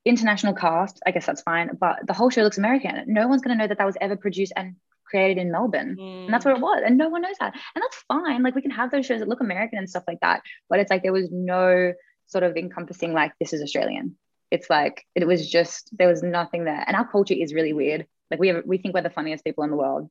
[0.04, 1.00] international cast.
[1.06, 3.04] I guess that's fine, but the whole show looks American.
[3.06, 4.76] No one's going to know that that was ever produced and
[5.12, 5.96] created in Melbourne.
[6.00, 6.24] Mm.
[6.24, 6.82] And that's what it was.
[6.84, 7.54] And no one knows that.
[7.74, 8.42] And that's fine.
[8.42, 10.42] Like we can have those shows that look American and stuff like that.
[10.68, 11.92] But it's like there was no
[12.26, 14.16] sort of encompassing like this is Australian.
[14.50, 16.82] It's like it was just there was nothing there.
[16.86, 18.06] And our culture is really weird.
[18.30, 20.10] Like we have we think we're the funniest people in the world.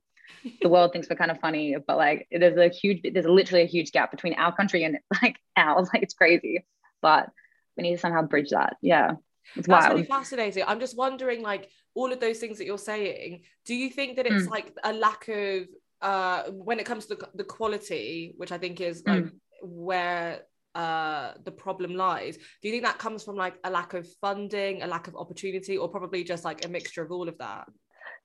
[0.62, 3.66] the world thinks we're kind of funny, but like there's a huge there's literally a
[3.66, 5.88] huge gap between our country and like ours.
[5.92, 6.64] Like it's crazy.
[7.02, 7.28] But
[7.76, 8.76] we need to somehow bridge that.
[8.80, 9.12] Yeah.
[9.56, 9.94] It's That's wild.
[9.94, 10.64] really fascinating.
[10.66, 14.26] I'm just wondering, like, all of those things that you're saying, do you think that
[14.26, 14.50] it's mm.
[14.50, 15.66] like a lack of
[16.00, 19.32] uh when it comes to the, the quality, which I think is like mm.
[19.62, 20.42] where
[20.74, 24.82] uh the problem lies do you think that comes from like a lack of funding
[24.82, 27.68] a lack of opportunity or probably just like a mixture of all of that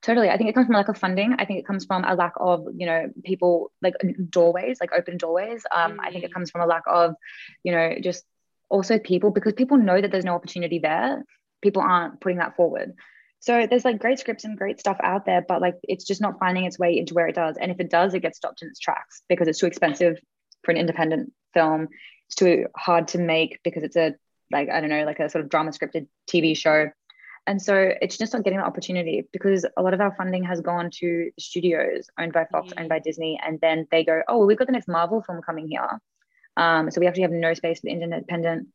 [0.01, 0.29] Totally.
[0.29, 1.35] I think it comes from a lack of funding.
[1.39, 3.95] I think it comes from a lack of, you know, people like
[4.29, 5.65] doorways, like open doorways.
[5.75, 5.97] Um, mm.
[6.01, 6.33] I think it mm.
[6.33, 7.15] comes from a lack of,
[7.63, 8.23] you know, just
[8.69, 11.23] also people because people know that there's no opportunity there.
[11.61, 12.93] People aren't putting that forward.
[13.39, 16.39] So there's like great scripts and great stuff out there, but like it's just not
[16.39, 17.55] finding its way into where it does.
[17.57, 20.17] And if it does, it gets stopped in its tracks because it's too expensive
[20.63, 21.87] for an independent film.
[22.27, 24.15] It's too hard to make because it's a
[24.51, 26.89] like I don't know, like a sort of drama scripted TV show.
[27.45, 30.59] And so it's just not getting the opportunity because a lot of our funding has
[30.59, 32.79] gone to studios owned by Fox, mm-hmm.
[32.79, 35.41] owned by Disney, and then they go, "Oh, well, we've got the next Marvel film
[35.41, 36.01] coming here,"
[36.57, 38.67] um, so we actually have no space for independent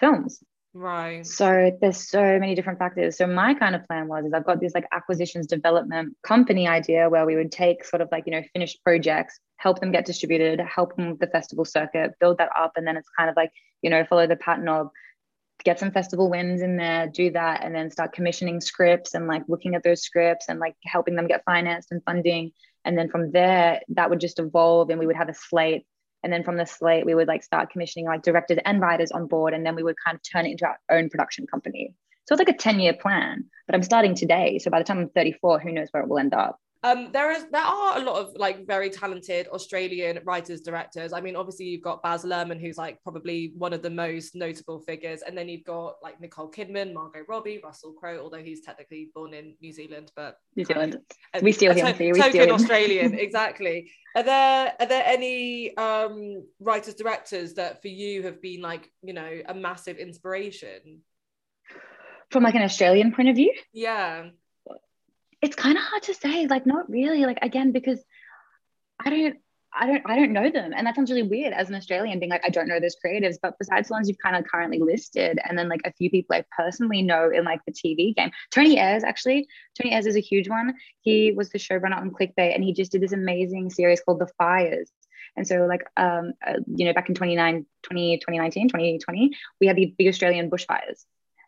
[0.00, 0.42] films.
[0.72, 1.26] Right.
[1.26, 3.16] So there's so many different factors.
[3.16, 7.08] So my kind of plan was is I've got this like acquisitions development company idea
[7.08, 10.60] where we would take sort of like, you know, finished projects, help them get distributed,
[10.60, 12.72] help them with the festival circuit, build that up.
[12.76, 13.50] And then it's kind of like,
[13.82, 14.90] you know, follow the pattern of
[15.64, 19.42] get some festival wins in there, do that, and then start commissioning scripts and like
[19.48, 22.52] looking at those scripts and like helping them get financed and funding.
[22.84, 25.84] And then from there, that would just evolve and we would have a slate
[26.22, 29.26] and then from the slate we would like start commissioning like directors and writers on
[29.26, 31.94] board and then we would kind of turn it into our own production company.
[32.26, 34.58] So it's like a 10 year plan but i'm starting today.
[34.58, 37.30] So by the time i'm 34 who knows where it will end up um, there
[37.30, 41.12] is there are a lot of like very talented Australian writers directors.
[41.12, 44.80] I mean, obviously you've got Baz Luhrmann, who's like probably one of the most notable
[44.80, 49.10] figures, and then you've got like Nicole Kidman, Margot Robbie, Russell Crowe, although he's technically
[49.14, 50.98] born in New Zealand, but New Zealand.
[51.34, 51.94] Of, we steal him.
[51.94, 53.90] To- we token steal Australian, exactly.
[54.16, 59.12] Are there are there any um, writers directors that for you have been like you
[59.12, 61.02] know a massive inspiration?
[62.30, 63.52] From like an Australian point of view?
[63.74, 64.30] Yeah
[65.42, 68.02] it's kind of hard to say like not really like again because
[69.04, 69.36] i don't
[69.72, 70.72] I don't I don't know them.
[70.74, 73.36] And that sounds really weird as an Australian being like, I don't know those creatives.
[73.40, 76.34] But besides the ones you've kind of currently listed, and then like a few people
[76.34, 78.30] I personally know in like the TV game.
[78.50, 79.46] Tony Ayres, actually.
[79.80, 80.74] Tony Ayres is a huge one.
[81.02, 84.28] He was the showrunner on Clickbait and he just did this amazing series called The
[84.38, 84.90] Fires.
[85.36, 90.08] And so like um uh, you know, back in 2019, 2020, we had the big
[90.08, 91.04] Australian bushfires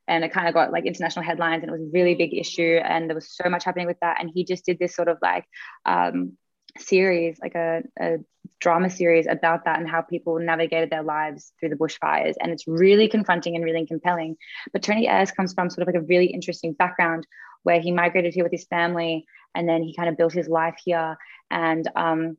[0.08, 2.80] and it kind of got like international headlines and it was a really big issue
[2.84, 5.18] and there was so much happening with that and he just did this sort of
[5.22, 5.44] like
[5.86, 6.36] um,
[6.78, 8.16] series like a, a
[8.60, 12.66] drama series about that and how people navigated their lives through the bushfires and it's
[12.66, 14.36] really confronting and really compelling.
[14.72, 17.26] But tony ayres comes from sort of like a really interesting background
[17.62, 20.76] where he migrated here with his family and then he kind of built his life
[20.84, 21.16] here
[21.50, 22.36] and um,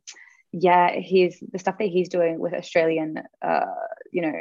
[0.51, 3.65] yeah he's the stuff that he's doing with australian uh,
[4.11, 4.33] you know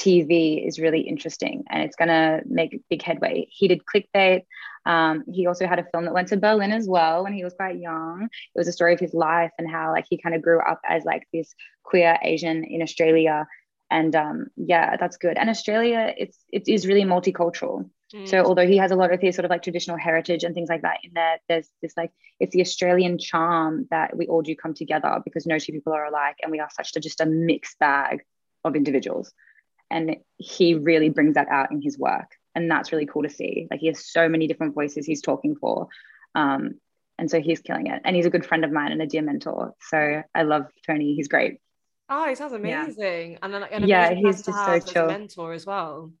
[0.00, 3.46] TV is really interesting and it's going to make big headway.
[3.50, 4.44] He did clickbait.
[4.86, 7.52] Um, he also had a film that went to Berlin as well when he was
[7.52, 8.28] quite young.
[8.54, 10.80] It was a story of his life and how like he kind of grew up
[10.88, 13.46] as like this queer Asian in Australia.
[13.90, 15.36] And um, yeah, that's good.
[15.36, 17.90] And Australia, it's it is really multicultural.
[18.14, 18.26] Mm.
[18.26, 20.70] So although he has a lot of his sort of like traditional heritage and things
[20.70, 24.56] like that in there, there's this like it's the Australian charm that we all do
[24.56, 27.26] come together because no two people are alike, and we are such a, just a
[27.26, 28.24] mixed bag
[28.64, 29.32] of individuals
[29.90, 32.36] and he really brings that out in his work.
[32.54, 33.68] And that's really cool to see.
[33.70, 35.88] Like he has so many different voices he's talking for
[36.34, 36.74] um,
[37.18, 38.00] and so he's killing it.
[38.04, 39.74] And he's a good friend of mine and a dear mentor.
[39.88, 41.14] So i love tony.
[41.14, 41.60] He's great.
[42.08, 43.32] Oh he sounds amazing.
[43.32, 43.38] Yeah.
[43.42, 45.06] and then like, yeah he's just so chill.
[45.06, 46.12] mentor as well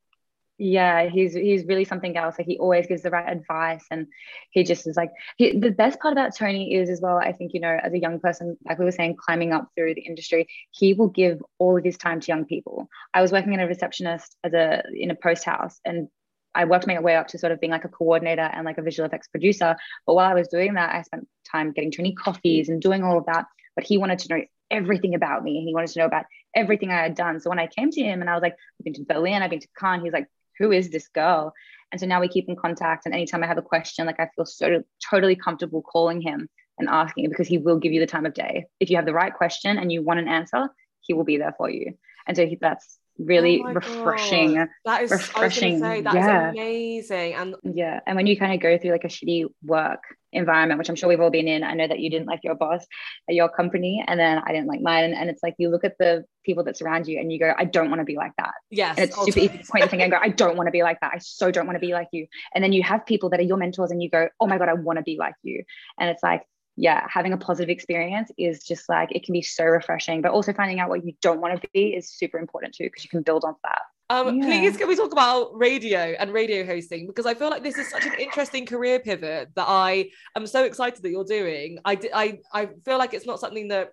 [0.60, 4.06] yeah he's he's really something else like he always gives the right advice and
[4.50, 7.54] he just is like he, the best part about tony is as well i think
[7.54, 10.46] you know as a young person like we were saying climbing up through the industry
[10.70, 13.66] he will give all of his time to young people i was working in a
[13.66, 16.08] receptionist as a in a post house and
[16.52, 18.82] I worked my way up to sort of being like a coordinator and like a
[18.82, 19.76] visual effects producer.
[20.04, 23.18] But while I was doing that, I spent time getting Tony coffees and doing all
[23.18, 23.44] of that.
[23.76, 25.64] But he wanted to know everything about me.
[25.64, 27.38] He wanted to know about everything I had done.
[27.38, 29.50] So when I came to him and I was like, I've been to Berlin, I've
[29.50, 30.26] been to Cannes, he's like,
[30.60, 31.52] who is this girl?
[31.90, 33.06] And so now we keep in contact.
[33.06, 36.88] And anytime I have a question, like I feel so totally comfortable calling him and
[36.88, 38.66] asking because he will give you the time of day.
[38.78, 40.68] If you have the right question and you want an answer,
[41.00, 41.94] he will be there for you.
[42.28, 44.54] And so he, that's Oh really oh refreshing.
[44.54, 44.68] God.
[44.84, 45.80] That is refreshing.
[45.80, 46.50] Say, that yeah.
[46.50, 47.34] amazing.
[47.34, 50.02] And yeah, and when you kind of go through like a shitty work
[50.32, 52.54] environment, which I'm sure we've all been in, I know that you didn't like your
[52.54, 52.84] boss
[53.28, 55.12] at your company, and then I didn't like mine.
[55.12, 57.64] And it's like you look at the people that surround you and you go, I
[57.64, 58.52] don't want to be like that.
[58.70, 58.96] Yes.
[58.96, 60.82] And it's super easy to point the finger and go, I don't want to be
[60.82, 61.12] like that.
[61.14, 62.26] I so don't want to be like you.
[62.54, 64.68] And then you have people that are your mentors and you go, Oh my God,
[64.68, 65.64] I want to be like you.
[65.98, 66.42] And it's like
[66.80, 70.54] yeah, having a positive experience is just like it can be so refreshing, but also
[70.54, 73.20] finding out what you don't want to be is super important too, because you can
[73.20, 73.82] build on that.
[74.08, 74.46] Um, yeah.
[74.46, 77.06] Please, can we talk about radio and radio hosting?
[77.06, 80.64] Because I feel like this is such an interesting career pivot that I am so
[80.64, 81.78] excited that you're doing.
[81.84, 83.92] I, I, I feel like it's not something that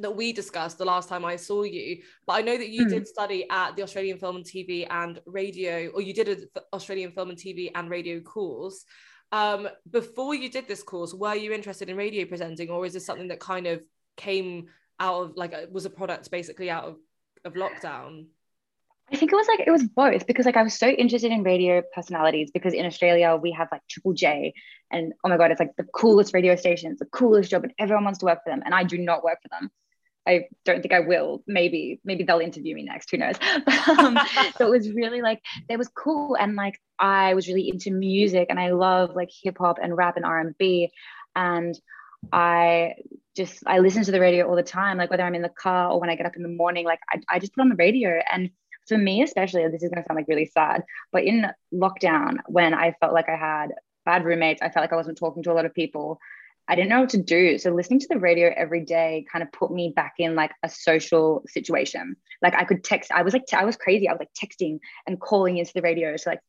[0.00, 2.90] that we discussed the last time I saw you, but I know that you mm.
[2.90, 7.12] did study at the Australian Film and TV and Radio, or you did an Australian
[7.12, 8.84] Film and TV and Radio course.
[9.34, 13.04] Um, before you did this course, were you interested in radio presenting, or is this
[13.04, 13.82] something that kind of
[14.16, 14.68] came
[15.00, 16.96] out of like was a product basically out of,
[17.44, 18.26] of lockdown?
[19.12, 21.42] I think it was like it was both because like I was so interested in
[21.42, 24.54] radio personalities because in Australia we have like Triple J
[24.92, 28.04] and oh my god it's like the coolest radio stations the coolest job and everyone
[28.04, 29.68] wants to work for them and I do not work for them.
[30.28, 31.42] I don't think I will.
[31.48, 33.10] Maybe maybe they'll interview me next.
[33.10, 33.34] Who knows?
[33.98, 34.16] um,
[34.56, 38.46] so it was really like it was cool and like I was really into music
[38.50, 40.40] and I love like hip hop and rap and R
[41.36, 41.80] and
[42.32, 42.94] I
[43.36, 45.90] just I listen to the radio all the time like whether I'm in the car
[45.90, 47.76] or when I get up in the morning like I, I just put on the
[47.76, 48.20] radio.
[48.30, 48.50] And
[48.88, 52.74] for me especially this is going to sound like really sad but in lockdown when
[52.74, 53.68] i felt like i had
[54.04, 56.18] bad roommates i felt like i wasn't talking to a lot of people
[56.68, 57.58] i didn't know what to do.
[57.58, 60.68] So listening to the radio every day kind of put me back in like a
[60.68, 62.16] social situation.
[62.42, 64.08] Like i could text i was like I was crazy.
[64.08, 66.16] I was like texting and calling into the radio.
[66.16, 66.40] To like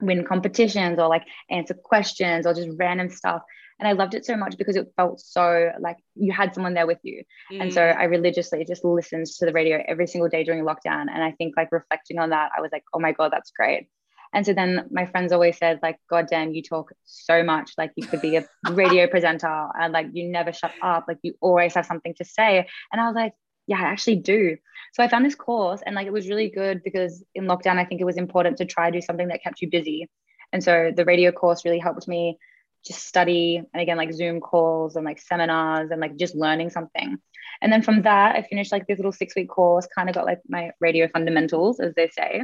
[0.00, 3.42] win competitions or like answer questions or just random stuff
[3.78, 6.86] and I loved it so much because it felt so like you had someone there
[6.86, 7.22] with you.
[7.52, 7.62] Mm.
[7.62, 7.96] And so mm.
[7.96, 11.06] I religiously just listened to the radio every single day during lockdown.
[11.12, 13.88] And I think like reflecting on that, I was like, oh my God, that's great.
[14.34, 17.72] And so then my friends always said, like, God damn, you talk so much.
[17.78, 21.04] Like you could be a radio presenter and like you never shut up.
[21.08, 22.66] Like you always have something to say.
[22.92, 23.32] And I was like,
[23.68, 24.56] yeah, I actually do.
[24.94, 27.84] So I found this course and like it was really good because in lockdown, I
[27.84, 30.08] think it was important to try to do something that kept you busy.
[30.52, 32.38] And so the radio course really helped me
[32.86, 37.18] just study and again like zoom calls and like seminars and like just learning something.
[37.60, 40.24] And then from that i finished like this little six week course kind of got
[40.24, 42.42] like my radio fundamentals as they say.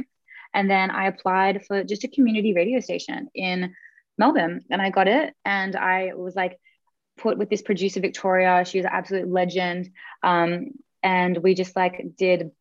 [0.53, 3.73] And then i applied for just a community radio station in
[4.17, 5.33] melbourne and i got it.
[5.43, 6.59] And i was like
[7.17, 8.65] put with this producer victoria.
[8.65, 9.89] She was an absolute legend.
[10.21, 10.71] Um,
[11.05, 12.51] and we just like did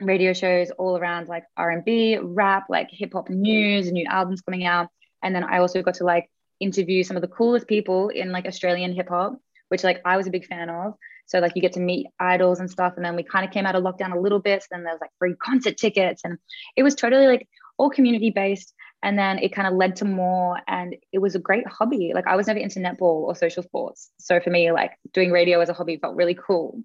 [0.00, 4.88] radio shows all around like r&b rap like hip hop news new albums coming out
[5.22, 6.28] and then i also got to like
[6.60, 9.38] interview some of the coolest people in like Australian hip hop,
[9.68, 10.94] which like I was a big fan of.
[11.26, 12.94] So like you get to meet idols and stuff.
[12.96, 14.62] And then we kind of came out of lockdown a little bit.
[14.62, 16.38] So then there was like free concert tickets and
[16.76, 18.74] it was totally like all community based.
[19.02, 22.12] And then it kind of led to more and it was a great hobby.
[22.14, 24.10] Like I was never into netball or social sports.
[24.18, 26.78] So for me, like doing radio as a hobby felt really cool.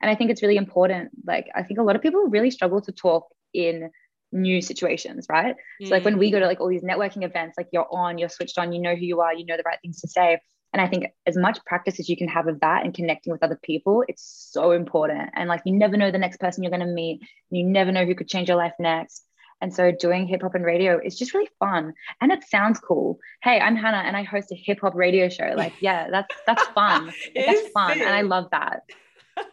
[0.00, 1.10] And I think it's really important.
[1.26, 3.90] Like I think a lot of people really struggle to talk in
[4.32, 5.56] new situations, right?
[5.80, 5.88] Mm.
[5.88, 8.28] So like when we go to like all these networking events, like you're on, you're
[8.28, 10.40] switched on, you know who you are, you know the right things to say.
[10.72, 13.42] And I think as much practice as you can have of that and connecting with
[13.42, 15.30] other people, it's so important.
[15.34, 18.04] And like you never know the next person you're going to meet, you never know
[18.04, 19.24] who could change your life next.
[19.62, 23.18] And so doing hip hop and radio is just really fun and it sounds cool.
[23.42, 25.54] Hey, I'm Hannah and I host a hip hop radio show.
[25.56, 27.10] Like, yeah, that's that's fun.
[27.34, 27.92] that's fun.
[27.92, 28.82] And I love that.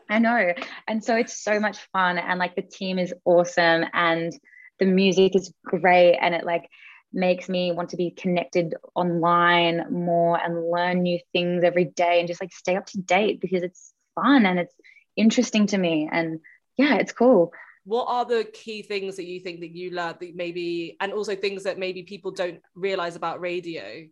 [0.10, 0.54] I know.
[0.88, 2.18] And so it's so much fun.
[2.18, 3.86] And like the team is awesome.
[3.94, 4.34] And
[4.80, 6.70] the music is great and it like
[7.14, 12.28] makes me want to be connected online more and learn new things every day and
[12.28, 14.74] just like stay up to date because it's fun and it's
[15.16, 16.40] interesting to me and
[16.76, 17.52] yeah it's cool
[17.86, 21.36] what are the key things that you think that you learned that maybe and also
[21.36, 24.08] things that maybe people don't realize about radio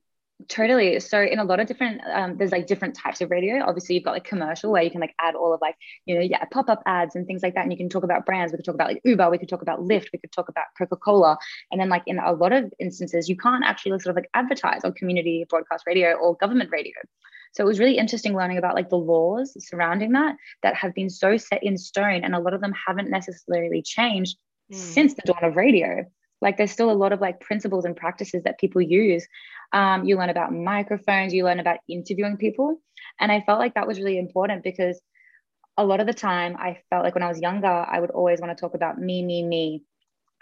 [0.47, 0.99] Totally.
[0.99, 3.63] So in a lot of different, um, there's like different types of radio.
[3.65, 5.75] Obviously, you've got like commercial where you can like add all of like,
[6.05, 7.63] you know, yeah, pop up ads and things like that.
[7.63, 8.51] And you can talk about brands.
[8.51, 9.29] We could talk about like Uber.
[9.29, 10.07] We could talk about Lyft.
[10.13, 11.37] We could talk about Coca Cola.
[11.71, 14.29] And then like in a lot of instances, you can't actually like sort of like
[14.33, 16.93] advertise on community broadcast radio or government radio.
[17.53, 21.09] So it was really interesting learning about like the laws surrounding that that have been
[21.09, 24.37] so set in stone, and a lot of them haven't necessarily changed
[24.71, 24.75] mm.
[24.75, 26.05] since the dawn of radio
[26.41, 29.25] like there's still a lot of like principles and practices that people use
[29.73, 32.77] um, you learn about microphones you learn about interviewing people
[33.19, 34.99] and i felt like that was really important because
[35.77, 38.41] a lot of the time i felt like when i was younger i would always
[38.41, 39.83] want to talk about me me me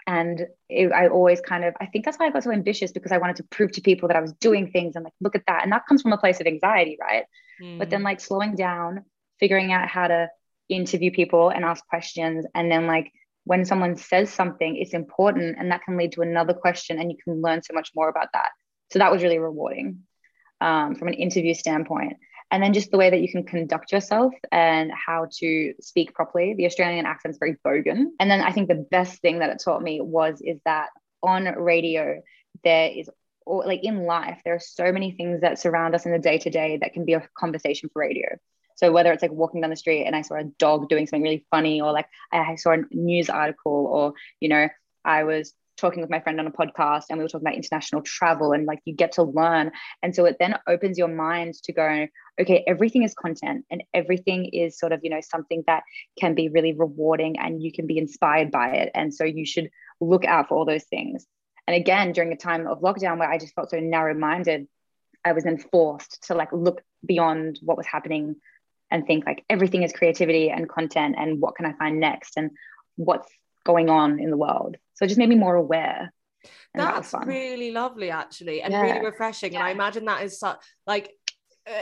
[0.06, 3.12] and it, i always kind of i think that's why i got so ambitious because
[3.12, 5.44] i wanted to prove to people that i was doing things and like look at
[5.46, 7.24] that and that comes from a place of anxiety right
[7.62, 7.78] mm.
[7.78, 8.04] but then mm.
[8.04, 9.04] like slowing down
[9.38, 10.28] figuring out how to
[10.68, 13.12] interview people and ask questions and then like
[13.50, 17.18] when someone says something, it's important and that can lead to another question and you
[17.24, 18.50] can learn so much more about that.
[18.92, 20.04] So that was really rewarding
[20.60, 22.12] um, from an interview standpoint.
[22.52, 26.54] And then just the way that you can conduct yourself and how to speak properly.
[26.54, 28.10] The Australian accent is very bogan.
[28.20, 30.90] And then I think the best thing that it taught me was is that
[31.20, 32.22] on radio,
[32.62, 33.10] there is
[33.46, 36.38] or like in life, there are so many things that surround us in the day
[36.38, 38.28] to day that can be a conversation for radio.
[38.80, 41.22] So whether it's like walking down the street and I saw a dog doing something
[41.22, 44.68] really funny, or like I saw a news article, or you know,
[45.04, 48.00] I was talking with my friend on a podcast and we were talking about international
[48.02, 49.70] travel and like you get to learn.
[50.02, 52.06] And so it then opens your mind to go,
[52.40, 55.82] okay, everything is content and everything is sort of, you know, something that
[56.18, 58.90] can be really rewarding and you can be inspired by it.
[58.94, 59.70] And so you should
[60.00, 61.26] look out for all those things.
[61.66, 64.68] And again, during a time of lockdown where I just felt so narrow minded,
[65.24, 68.36] I was then forced to like look beyond what was happening
[68.90, 72.50] and think like everything is creativity and content and what can I find next and
[72.96, 73.30] what's
[73.64, 74.76] going on in the world.
[74.94, 76.12] So it just made me more aware.
[76.74, 78.82] That's that really lovely, actually, and yeah.
[78.82, 79.52] really refreshing.
[79.52, 79.60] Yeah.
[79.60, 81.12] And I imagine that is such like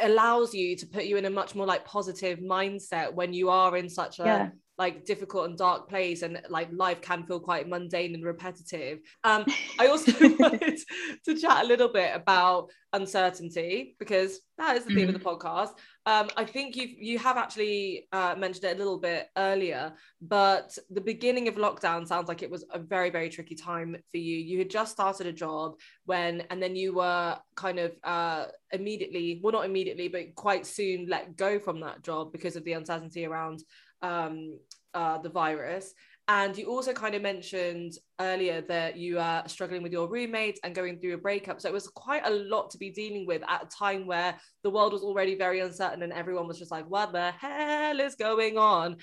[0.02, 3.76] allows you to put you in a much more like positive mindset when you are
[3.76, 4.48] in such a yeah
[4.78, 9.00] like difficult and dark place and like life can feel quite mundane and repetitive.
[9.24, 9.44] Um
[9.78, 10.78] i also wanted
[11.24, 15.16] to chat a little bit about uncertainty because that is the theme mm-hmm.
[15.16, 15.70] of the podcast.
[16.06, 20.76] Um i think you you have actually uh, mentioned it a little bit earlier but
[20.90, 24.36] the beginning of lockdown sounds like it was a very very tricky time for you.
[24.36, 29.40] You had just started a job when and then you were kind of uh immediately
[29.42, 33.24] well not immediately but quite soon let go from that job because of the uncertainty
[33.26, 33.62] around
[34.03, 34.59] um,
[34.94, 35.94] uh, the virus.
[36.30, 40.74] And you also kind of mentioned earlier that you are struggling with your roommate and
[40.74, 41.59] going through a breakup.
[41.59, 44.68] So it was quite a lot to be dealing with at a time where the
[44.68, 48.59] world was already very uncertain and everyone was just like, what the hell is going
[48.59, 48.99] on?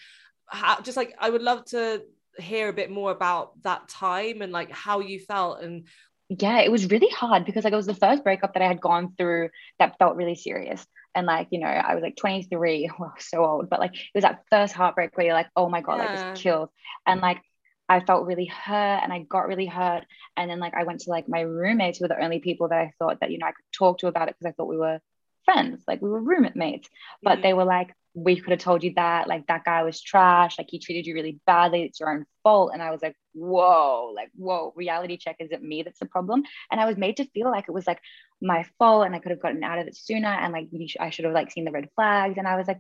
[0.46, 2.04] How, just like, I would love to
[2.38, 5.88] hear a bit more about that time and like how you felt and
[6.30, 8.82] yeah it was really hard because like it was the first breakup that i had
[8.82, 10.86] gone through that felt really serious
[11.16, 14.24] and like you know i was like 23 well so old but like it was
[14.24, 16.06] that first heartbreak where you're like oh my god yeah.
[16.06, 16.70] like this killed
[17.06, 17.42] and like
[17.88, 20.04] i felt really hurt and i got really hurt.
[20.38, 22.92] And then like i went to like my roommates were the only people that i
[23.00, 25.00] thought that you know i could talk to about it because i thought we were
[25.46, 26.90] friends like we were roommates.
[27.24, 27.42] But mm-hmm.
[27.44, 30.68] they were like we could have told you that like that guy was trash like
[30.70, 32.72] he treated you really badly it's your own fault.
[32.74, 36.44] And i was like whoa like whoa reality check is it me that's the problem?
[36.72, 38.02] And i was made to feel like it was like
[38.42, 40.68] my fault and i could have gotten out of it sooner and like
[41.00, 42.80] i should have like seen the red flags and i was like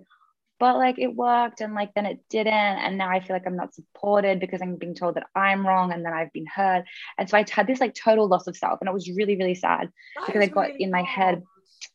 [0.60, 3.56] but like it worked and like then it didn't and now i feel like i'm
[3.56, 6.84] not supported because i'm being told that i'm wrong and then i've been hurt
[7.18, 9.56] and so i had this like total loss of self and it was really really
[9.56, 11.42] sad that because i got really in my head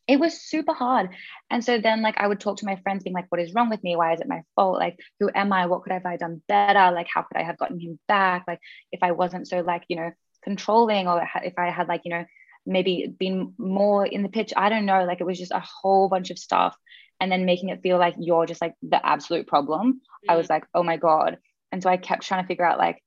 [0.07, 1.09] it was super hard.
[1.49, 3.69] And so then like I would talk to my friends being like, what is wrong
[3.69, 3.95] with me?
[3.95, 4.79] Why is it my fault?
[4.79, 5.65] Like, who am I?
[5.65, 6.93] What could I have I done better?
[6.93, 8.43] Like, how could I have gotten him back?
[8.47, 8.59] Like,
[8.91, 10.11] if I wasn't so like, you know,
[10.43, 12.25] controlling or if I had like, you know,
[12.65, 14.53] maybe been more in the pitch.
[14.55, 15.03] I don't know.
[15.05, 16.75] Like it was just a whole bunch of stuff.
[17.19, 19.93] And then making it feel like you're just like the absolute problem.
[19.93, 20.31] Mm-hmm.
[20.31, 20.51] I was mm.
[20.51, 21.37] like, oh my God.
[21.71, 23.01] And so I kept trying to figure out like,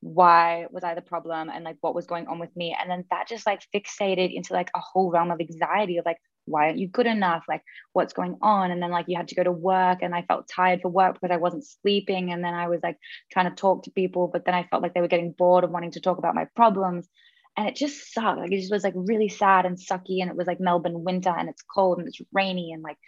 [0.00, 2.76] why was I the problem and like what was going on with me.
[2.78, 6.18] And then that just like fixated into like a whole realm of anxiety of like,
[6.44, 7.44] why aren't you good enough?
[7.48, 8.70] Like, what's going on?
[8.70, 11.14] And then like you had to go to work and I felt tired for work
[11.14, 12.32] because I wasn't sleeping.
[12.32, 12.98] And then I was like
[13.32, 15.70] trying to talk to people, but then I felt like they were getting bored of
[15.70, 17.08] wanting to talk about my problems.
[17.56, 18.40] And it just sucked.
[18.40, 20.20] Like it just was like really sad and sucky.
[20.20, 22.98] And it was like Melbourne winter and it's cold and it's rainy and like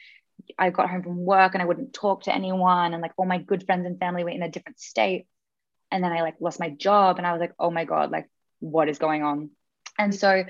[0.58, 2.94] I got home from work and I wouldn't talk to anyone.
[2.94, 5.26] And like all my good friends and family were in a different state
[5.90, 8.28] and then I like lost my job and I was like, oh my God, like
[8.60, 9.50] what is going on?
[9.98, 10.44] And so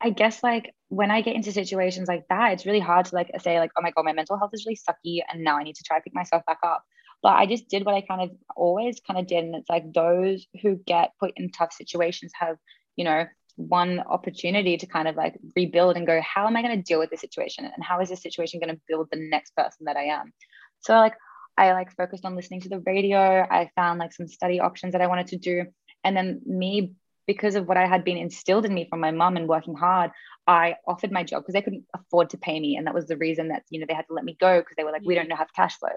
[0.00, 3.30] I guess like when I get into situations like that, it's really hard to like
[3.40, 5.20] say, like, oh my God, my mental health is really sucky.
[5.30, 6.84] And now I need to try to pick myself back up.
[7.22, 9.44] But I just did what I kind of always kind of did.
[9.44, 12.56] And it's like those who get put in tough situations have,
[12.96, 13.26] you know,
[13.56, 16.98] one opportunity to kind of like rebuild and go, how am I going to deal
[16.98, 17.64] with this situation?
[17.64, 20.32] And how is this situation going to build the next person that I am?
[20.80, 21.14] So like
[21.56, 23.18] I like focused on listening to the radio.
[23.18, 25.66] I found like some study options that I wanted to do.
[26.04, 26.92] And then me,
[27.26, 30.10] because of what I had been instilled in me from my mom and working hard,
[30.46, 32.76] I offered my job because they couldn't afford to pay me.
[32.76, 34.74] And that was the reason that, you know, they had to let me go because
[34.76, 35.36] they were like, we don't mm.
[35.36, 35.90] have cash flow.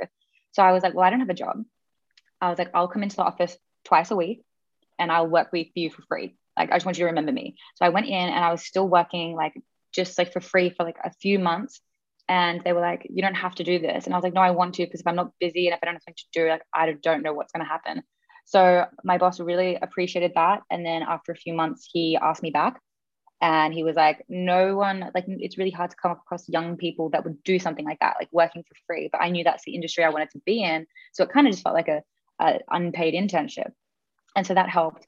[0.51, 1.63] So I was like, well, I don't have a job.
[2.41, 4.43] I was like, I'll come into the office twice a week
[4.99, 6.35] and I'll work with you for free.
[6.57, 7.55] Like, I just want you to remember me.
[7.75, 9.53] So I went in and I was still working like
[9.95, 11.81] just like for free for like a few months.
[12.27, 14.05] And they were like you don't have to do this.
[14.05, 15.79] And i was like no i want to because if i'm not busy and if
[15.81, 18.03] i don't have something to do like i don't know what's going to happen.
[18.45, 20.61] So my boss really appreciated that.
[20.69, 22.79] And then after a few months he asked me back.
[23.41, 27.09] And he was like no one like it's really hard to come across young people
[27.09, 29.09] that would do something like that like working for free.
[29.11, 30.87] But i knew that's the industry i wanted to be in.
[31.13, 32.01] So it kind of just felt like a,
[32.39, 33.71] a unpaid internship.
[34.35, 35.05] And so that helped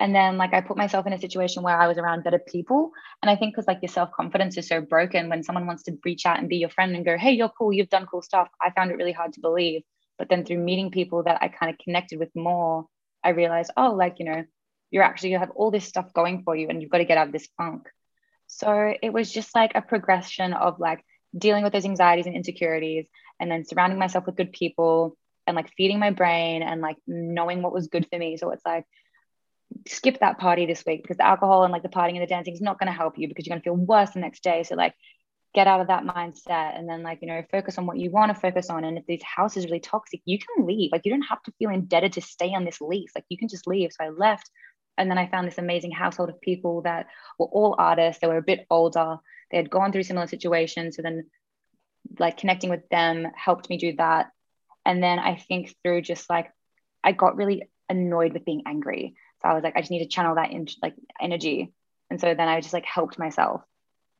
[0.00, 2.90] and then like i put myself in a situation where i was around better people.
[3.22, 6.26] And i think because like your self-confidence is so broken when someone wants to reach
[6.26, 8.70] out and be your friend and go hey you're cool you've done cool stuff i
[8.70, 9.82] found it really hard to believe.
[10.18, 12.86] But then through meeting people that i kind of connected with more
[13.22, 14.44] i realized oh like you know
[14.90, 17.18] you're actually you have all this stuff going for you and you've got to get
[17.18, 17.88] out of this funk.
[18.46, 21.04] So it was just like a progression of like
[21.36, 23.06] dealing with those anxieties and insecurities
[23.38, 27.62] and then surrounding myself with good people and like feeding my brain and like knowing
[27.62, 28.36] what was good for me.
[28.36, 28.84] So it's like
[29.86, 32.54] skip that party this week because the alcohol and like the partying and the dancing
[32.54, 34.62] is not going to help you because you're going to feel worse the next day.
[34.62, 34.94] So like
[35.54, 38.32] get out of that mindset and then like you know focus on what you want
[38.32, 41.10] to focus on and if this house is really toxic you can leave like you
[41.10, 43.90] don't have to feel indebted to stay on this lease like you can just leave
[43.90, 44.48] so i left
[45.00, 47.06] And then I found this amazing household of people that
[47.38, 48.20] were all artists.
[48.20, 49.16] They were a bit older.
[49.50, 50.96] They had gone through similar situations.
[50.96, 51.30] So then,
[52.18, 54.30] like, connecting with them helped me do that.
[54.84, 56.52] And then I think through just like,
[57.02, 59.14] I got really annoyed with being angry.
[59.42, 60.50] So I was like, I just need to channel that
[60.82, 61.72] like energy.
[62.10, 63.62] And so then I just like helped myself.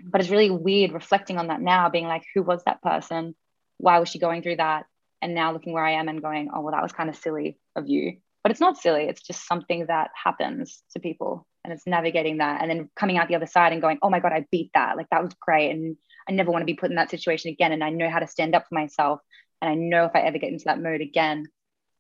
[0.03, 3.35] But it's really weird reflecting on that now, being like, who was that person?
[3.79, 4.87] Why was she going through that?
[5.21, 7.59] And now looking where I am and going, oh, well, that was kind of silly
[7.77, 8.17] of you.
[8.43, 9.05] But it's not silly.
[9.05, 11.47] It's just something that happens to people.
[11.63, 14.21] And it's navigating that and then coming out the other side and going, oh my
[14.21, 14.97] God, I beat that.
[14.97, 15.71] Like that was great.
[15.71, 15.97] And
[16.27, 17.73] I never want to be put in that situation again.
[17.73, 19.21] And I know how to stand up for myself.
[19.61, 21.49] And I know if I ever get into that mode again,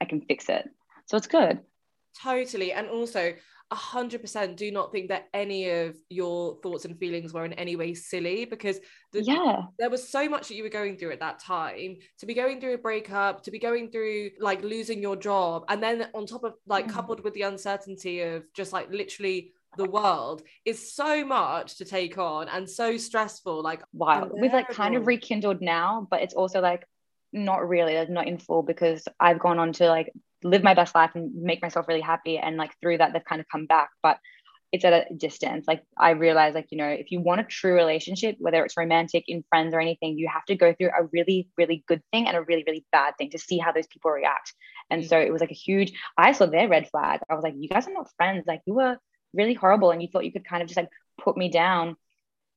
[0.00, 0.66] I can fix it.
[1.04, 1.60] So it's good.
[2.22, 2.72] Totally.
[2.72, 3.34] And also,
[3.72, 7.94] 100% do not think that any of your thoughts and feelings were in any way
[7.94, 8.80] silly because
[9.12, 12.26] the, yeah there was so much that you were going through at that time to
[12.26, 16.08] be going through a breakup to be going through like losing your job and then
[16.14, 16.90] on top of like mm.
[16.90, 22.18] coupled with the uncertainty of just like literally the world is so much to take
[22.18, 26.60] on and so stressful like wow we've like kind of rekindled now but it's also
[26.60, 26.84] like
[27.32, 30.12] not really like not in full because I've gone on to like
[30.42, 32.38] live my best life and make myself really happy.
[32.38, 34.18] And like through that they've kind of come back but
[34.72, 35.66] it's at a distance.
[35.66, 39.24] Like i realize like you know if you want a true relationship whether it's romantic
[39.26, 42.36] in friends or anything you have to go through a really really good thing and
[42.36, 44.54] a really really bad thing to see how those people react.
[44.90, 47.20] And so it was like a huge i saw their red flag.
[47.28, 48.44] I was like you guys are not friends.
[48.46, 48.96] Like you were
[49.32, 51.96] really horrible and you thought you could kind of just like put me down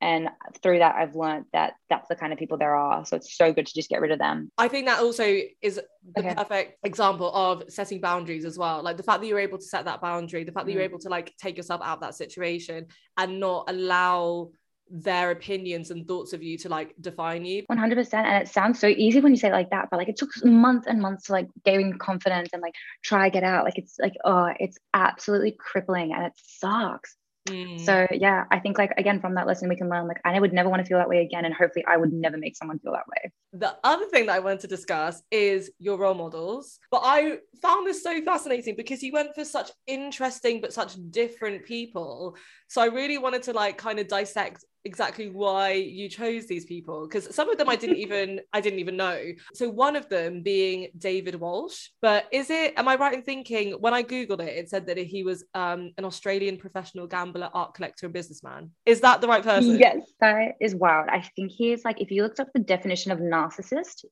[0.04, 0.28] and
[0.62, 3.04] through that i've learned that that's the kind of people there are.
[3.04, 4.50] So it's so good to just get rid of them.
[4.58, 5.24] I think that also
[5.62, 5.80] is
[6.14, 6.34] the okay.
[6.34, 8.82] perfect example of setting boundaries as well.
[8.82, 10.86] Like the fact that you're able to set that boundary the fact that you're mm.
[10.86, 12.86] able to like take yourself out of that situation
[13.16, 14.50] and not allow
[14.90, 17.62] their opinions and thoughts of you to like define you.
[17.70, 20.16] 100% and it sounds so easy when you say it like that but like it
[20.16, 23.64] took months and months to like gain confidence and like try get out.
[23.64, 27.16] Like it's like oh it's absolutely crippling and it sucks
[27.48, 27.78] Mm.
[27.84, 30.52] So yeah, I think like again from that lesson we can learn like I would
[30.52, 32.92] never want to feel that way again, and hopefully I would never make someone feel
[32.92, 33.32] that way.
[33.52, 37.86] The other thing that I wanted to discuss is your role models, but I found
[37.86, 42.36] this so fascinating because you went for such interesting but such different people.
[42.68, 47.06] So I really wanted to like kind of dissect exactly why you chose these people
[47.06, 49.32] because some of them I didn't even I didn't even know.
[49.54, 51.88] So one of them being David Walsh.
[52.02, 54.98] But is it am I right in thinking when I googled it it said that
[54.98, 58.70] he was um, an Australian professional gambler, art collector and businessman.
[58.86, 59.78] Is that the right person?
[59.78, 61.08] Yes, that is wild.
[61.08, 64.04] I think he is like if you looked up the definition of narcissist,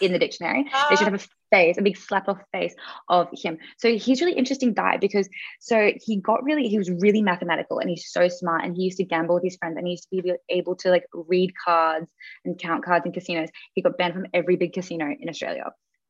[0.00, 0.64] in the dictionary.
[0.88, 2.74] They should have a face, a big slap off face
[3.08, 3.58] of him.
[3.78, 5.28] So he's really interesting guy because
[5.58, 8.98] so he got really, he was really mathematical and he's so smart and he used
[8.98, 12.06] to gamble with his friends and he used to be able to like read cards
[12.44, 13.50] and count cards in casinos.
[13.74, 15.64] He got banned from every big casino in Australia.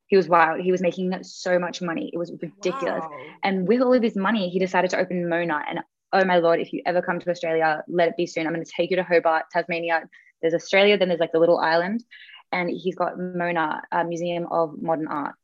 [0.07, 0.61] He was wild.
[0.61, 2.11] He was making so much money.
[2.13, 3.05] It was ridiculous.
[3.05, 3.19] Wow.
[3.45, 5.63] And with all of his money, he decided to open Mona.
[5.69, 5.81] And
[6.13, 8.47] oh my lord, if you ever come to Australia, let it be soon.
[8.47, 10.03] I'm going to take you to Hobart, Tasmania.
[10.43, 12.03] There's Australia, then there's like the little island
[12.53, 15.35] and he's got Mona a Museum of Modern Art,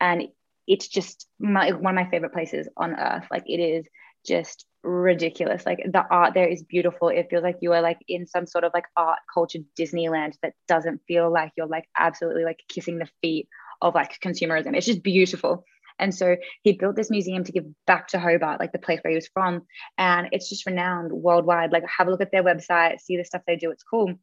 [0.00, 0.28] and
[0.66, 3.26] it's just my, one of my favorite places on earth.
[3.30, 3.86] Like it is
[4.26, 5.64] just ridiculous.
[5.64, 7.08] Like the art there is beautiful.
[7.08, 10.54] It feels like you are like in some sort of like art culture Disneyland that
[10.68, 13.48] doesn't feel like you're like absolutely like kissing the feet
[13.80, 14.76] of like consumerism.
[14.76, 15.64] It's just beautiful.
[15.98, 19.10] And so he built this museum to give back to Hobart, like the place where
[19.12, 19.62] he was from.
[19.96, 21.72] And it's just renowned worldwide.
[21.72, 23.70] Like have a look at their website, see the stuff they do.
[23.70, 24.14] It's cool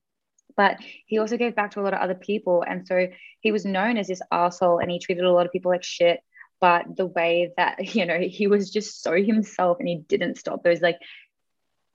[0.56, 2.64] but he also gave back to a lot of other people.
[2.68, 3.08] And so
[3.41, 6.22] he was known as this asshole and he treated a lot of people like shit.
[6.62, 10.64] But the way that, you know, he was just so himself and he didn't stop
[10.64, 10.99] those like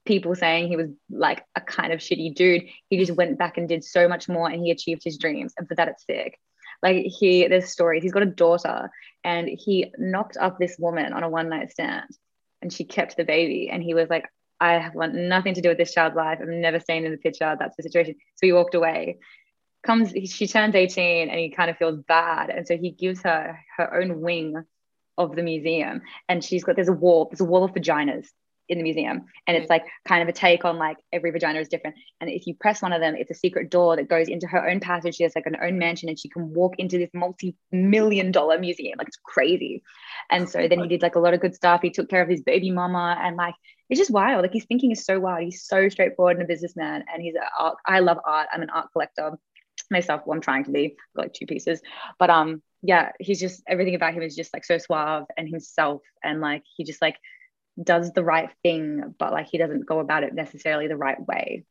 [0.05, 2.63] people saying he was like a kind of shitty dude.
[2.89, 5.53] He just went back and did so much more and he achieved his dreams.
[5.57, 6.39] And for that, it's sick.
[6.81, 8.03] Like he, there's stories.
[8.03, 8.89] He's got a daughter
[9.23, 12.09] and he knocked up this woman on a one night stand
[12.61, 13.69] and she kept the baby.
[13.69, 14.25] And he was like,
[14.59, 16.39] I want nothing to do with this child's life.
[16.41, 17.55] I'm never staying in the picture.
[17.57, 18.15] That's the situation.
[18.35, 19.19] So he walked away.
[19.83, 22.49] Comes, she turns 18 and he kind of feels bad.
[22.49, 24.55] And so he gives her her own wing
[25.17, 26.01] of the museum.
[26.27, 28.27] And she's got, there's a wall, there's a wall of vaginas
[28.69, 29.25] in the museum.
[29.47, 31.97] And it's like kind of a take on like every vagina is different.
[32.21, 34.69] And if you press one of them, it's a secret door that goes into her
[34.69, 35.15] own passage.
[35.15, 38.97] She has like an own mansion and she can walk into this multi-million dollar museum.
[38.97, 39.83] Like it's crazy.
[40.29, 41.81] And so then he did like a lot of good stuff.
[41.81, 43.55] He took care of his baby mama and like
[43.89, 44.43] it's just wild.
[44.43, 45.43] Like his thinking is so wild.
[45.43, 47.03] He's so straightforward and a businessman.
[47.11, 47.77] And he's a art.
[47.85, 48.47] I love art.
[48.53, 49.31] I'm an art collector
[49.89, 50.21] myself.
[50.25, 51.81] Well, I'm trying to be got like two pieces,
[52.19, 56.01] but um, yeah, he's just everything about him is just like so suave and himself,
[56.23, 57.17] and like he just like
[57.81, 61.65] does the right thing, but like he doesn't go about it necessarily the right way.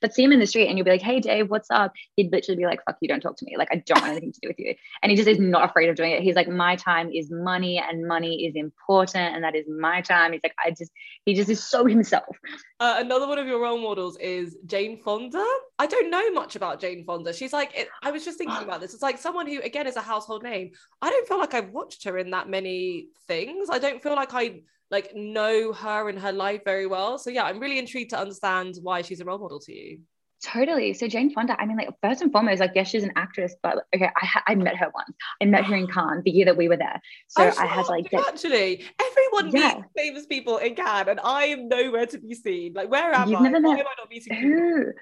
[0.00, 1.92] But see him in the street and you'll be like, hey, Dave, what's up?
[2.16, 3.56] He'd literally be like, fuck you, don't talk to me.
[3.56, 4.74] Like, I don't want anything to do with you.
[5.02, 6.22] And he just is not afraid of doing it.
[6.22, 9.34] He's like, my time is money and money is important.
[9.34, 10.32] And that is my time.
[10.32, 10.90] He's like, I just,
[11.24, 12.36] he just is so himself.
[12.80, 15.44] Uh, another one of your role models is Jane Fonda.
[15.78, 17.32] I don't know much about Jane Fonda.
[17.32, 18.94] She's like, it, I was just thinking about this.
[18.94, 20.72] It's like someone who, again, is a household name.
[21.02, 23.68] I don't feel like I've watched her in that many things.
[23.70, 24.60] I don't feel like I
[24.90, 27.18] like know her and her life very well.
[27.18, 30.00] So yeah, I'm really intrigued to understand why she's a role model to you.
[30.42, 30.92] Totally.
[30.92, 33.78] So Jane Fonda, I mean, like first and foremost, like yes, she's an actress, but
[33.94, 35.16] okay, I ha- I met her once.
[35.42, 37.00] I met her in Cannes the year that we were there.
[37.28, 39.76] So I, I had like actually everyone yeah.
[39.76, 42.74] meets famous people in Cannes, and I am nowhere to be seen.
[42.74, 43.44] Like where am You've I?
[43.44, 44.92] Never met- Why am I not meeting Who?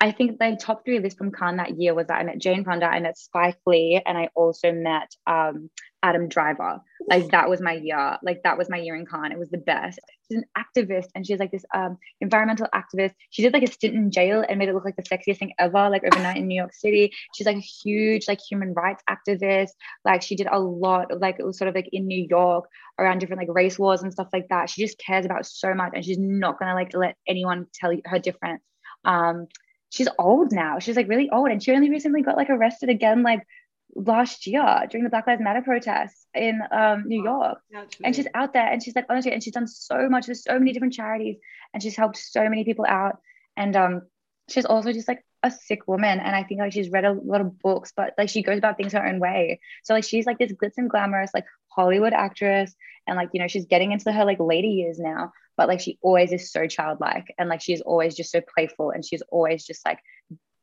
[0.00, 2.64] I think the top three list from Cannes that year was that I met Jane
[2.64, 5.70] Fonda, I met Spike Lee, and I also met um,
[6.02, 6.80] Adam Driver.
[7.08, 8.18] Like that was my year.
[8.22, 9.32] Like that was my year in Cannes.
[9.32, 9.98] It was the best.
[10.28, 13.14] She's an activist, and she's like this um, environmental activist.
[13.30, 15.52] She did like a stint in jail and made it look like the sexiest thing
[15.58, 15.90] ever.
[15.90, 19.70] Like overnight in New York City, she's like a huge like human rights activist.
[20.04, 21.08] Like she did a lot.
[21.20, 24.12] Like it was sort of like in New York around different like race wars and
[24.12, 24.70] stuff like that.
[24.70, 28.18] She just cares about so much, and she's not gonna like let anyone tell her
[28.18, 28.62] different.
[29.04, 29.48] Um,
[29.92, 30.78] she's old now.
[30.78, 31.50] She's like really old.
[31.50, 33.46] And she only recently got like arrested again, like
[33.94, 37.58] last year during the Black Lives Matter protests in um, New York.
[38.04, 40.28] And she's out there and she's like, honestly, and she's done so much.
[40.28, 41.36] with so many different charities
[41.72, 43.18] and she's helped so many people out.
[43.56, 44.02] And um,
[44.48, 46.20] she's also just like a sick woman.
[46.20, 48.76] And I think like she's read a lot of books, but like she goes about
[48.76, 49.60] things her own way.
[49.84, 52.74] So like she's like this glitz and glamorous, like Hollywood actress.
[53.06, 55.98] And like, you know, she's getting into her like later years now but like she
[56.00, 59.84] always is so childlike and like she's always just so playful and she's always just
[59.84, 59.98] like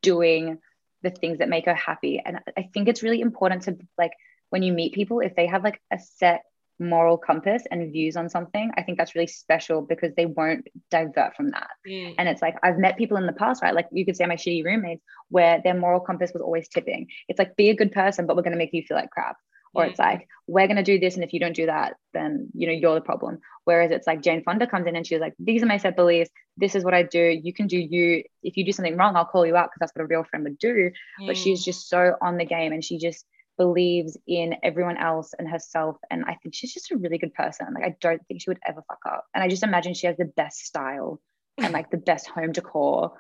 [0.02, 0.58] doing
[1.02, 2.22] the things that make her happy.
[2.24, 4.12] And i think it's really important to like
[4.50, 6.44] when you meet people if they have like a set
[6.82, 11.36] moral compass and views on something i think that's really special because they won't divert
[11.36, 11.68] from that.
[11.86, 12.16] Mm.
[12.18, 13.76] and it's like i've met people in the past right?
[13.76, 17.08] Like you could say my shitty roommates where their moral compass was always tipping.
[17.28, 19.36] It's like be a good person but we're going to make you feel like crap
[19.74, 22.50] or it's like we're going to do this and if you don't do that then
[22.54, 23.40] you know you're the problem.
[23.66, 26.32] Whereas it's like jane fonda comes in and she's like these are my set beliefs.
[26.58, 27.40] This is what i do.
[27.44, 28.24] You can do you.
[28.44, 30.44] If you do something wrong i'll call you out because that's what a real friend
[30.44, 30.92] would do.
[31.22, 31.28] Mm.
[31.28, 33.26] but she's just so on the game and she just
[33.58, 37.68] believes in everyone else and herself and i think she's just a really good person.
[37.74, 39.26] Like i don't think she would ever fuck up.
[39.34, 41.22] And i just imagine she has the best style
[41.58, 43.14] and like the best home decor.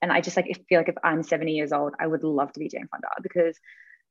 [0.00, 2.60] And i just like feel like if i'm 70 years old i would love to
[2.60, 3.58] be jane fonda because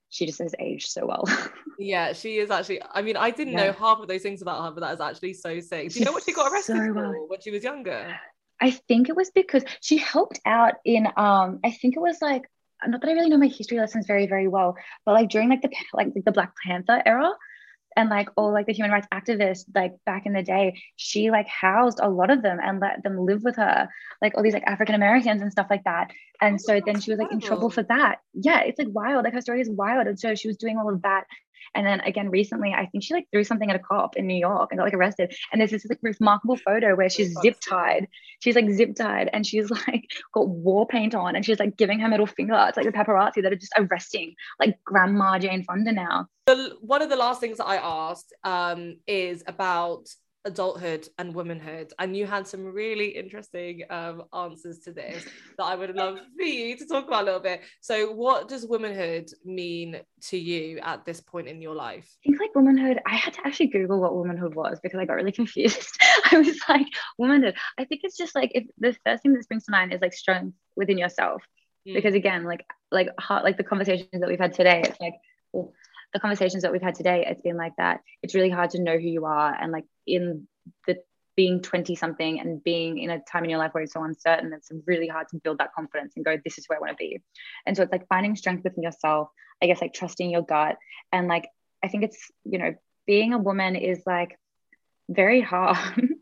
[0.10, 1.24] she just has aged so well.
[1.80, 2.82] yeah, she is actually.
[2.92, 3.68] I mean, I didn't yeah.
[3.68, 5.92] know half of those things about her, but that is actually so sick.
[5.92, 7.12] Do you know what she got arrested so well.
[7.12, 8.16] for when she was younger?
[8.60, 11.08] I think it was because she helped out in.
[11.18, 12.50] Um, I think it was like
[12.86, 15.62] not that I really know my history lessons very very well, but like during like
[15.62, 17.32] the like the Black Panther era,
[17.98, 21.48] and like all like the human rights activists like back in the day she like
[21.48, 23.90] housed a lot of them and let them live with her
[24.22, 26.12] like all these like african americans and stuff like that.
[26.40, 28.20] And oh, so then she was like in trouble for that.
[28.34, 29.26] Yeah it's like wild.
[29.26, 30.08] Like her story is wild.
[30.08, 31.26] And so she was doing all of that
[31.76, 34.38] and then again recently, I think she like threw something at a cop in New
[34.38, 35.34] York and got like arrested.
[35.52, 38.08] And there's this like remarkable photo where she's zip tied.
[38.40, 42.00] She's like zip tied and she's like got war paint on and she's like giving
[42.00, 42.66] her middle finger.
[42.68, 46.28] It's like the paparazzi that are just arresting like grandma Jane Fonda now.
[46.48, 50.08] The, one of the last things that I asked um, is about
[50.48, 51.94] adulthood and womanhood.
[52.00, 55.26] And you had some really interesting um, answers to this
[55.58, 57.62] that i would love for you to talk about a little bit.
[57.82, 62.10] So what does womanhood mean to you at this point in your life?
[62.24, 65.14] I think like womanhood i had to actually google what womanhood was because i got
[65.14, 65.98] really confused.
[66.32, 66.88] I was like
[67.18, 67.56] womanhood.
[67.78, 70.14] I think it's just like if the first thing that springs to mind is like
[70.14, 71.44] strength within yourself.
[71.88, 71.94] Mm.
[71.94, 75.14] because again like like heart like the conversations that we've had today it's like
[75.54, 75.74] well,
[76.18, 78.02] the conversations that we've had today, it's been like that.
[78.24, 79.54] It's really hard to know who you are.
[79.54, 80.48] And like in
[80.88, 80.98] the
[81.36, 84.52] being 20 something and being in a time in your life where it's so uncertain,
[84.52, 86.96] it's really hard to build that confidence and go, this is where I want to
[86.98, 87.22] be.
[87.68, 89.30] And so it's like finding strength within yourself,
[89.62, 90.78] I guess like trusting your gut.
[91.12, 91.48] And like,
[91.84, 92.74] I think it's, you know,
[93.06, 94.40] being a woman is like
[95.08, 95.78] very hard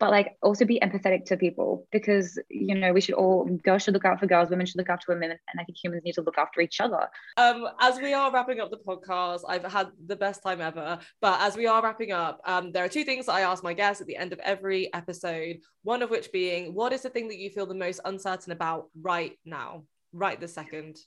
[0.00, 3.94] but like also be empathetic to people because you know we should all girls should
[3.94, 6.22] look out for girls women should look after women and i think humans need to
[6.22, 10.16] look after each other um as we are wrapping up the podcast i've had the
[10.16, 13.34] best time ever but as we are wrapping up um there are two things that
[13.34, 16.92] i ask my guests at the end of every episode one of which being what
[16.92, 20.98] is the thing that you feel the most uncertain about right now right this second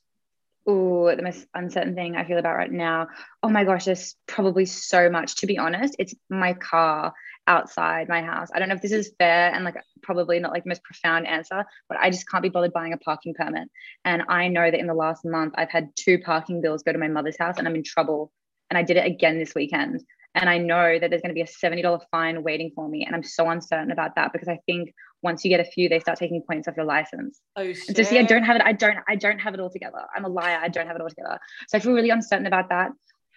[0.65, 3.07] Oh, the most uncertain thing I feel about right now.
[3.41, 5.35] Oh my gosh, there's probably so much.
[5.35, 7.13] To be honest, it's my car
[7.47, 8.49] outside my house.
[8.53, 11.27] I don't know if this is fair and like probably not like the most profound
[11.27, 13.69] answer, but I just can't be bothered buying a parking permit.
[14.05, 16.97] And I know that in the last month, I've had two parking bills go to
[16.97, 18.31] my mother's house and I'm in trouble.
[18.69, 20.03] And I did it again this weekend.
[20.35, 23.05] and I know that there's going to be a $70 fine waiting for me.
[23.05, 25.99] And I'm so uncertain about that because I think once you get a few, they
[25.99, 27.39] start taking points off your license.
[27.55, 27.87] Oh, shit.
[27.87, 28.63] And to see, I don't have it.
[28.65, 30.01] I don't, I don't have it all together.
[30.15, 30.59] I'm a liar.
[30.61, 31.39] I don't have it all together.
[31.67, 32.91] So I feel really uncertain about that.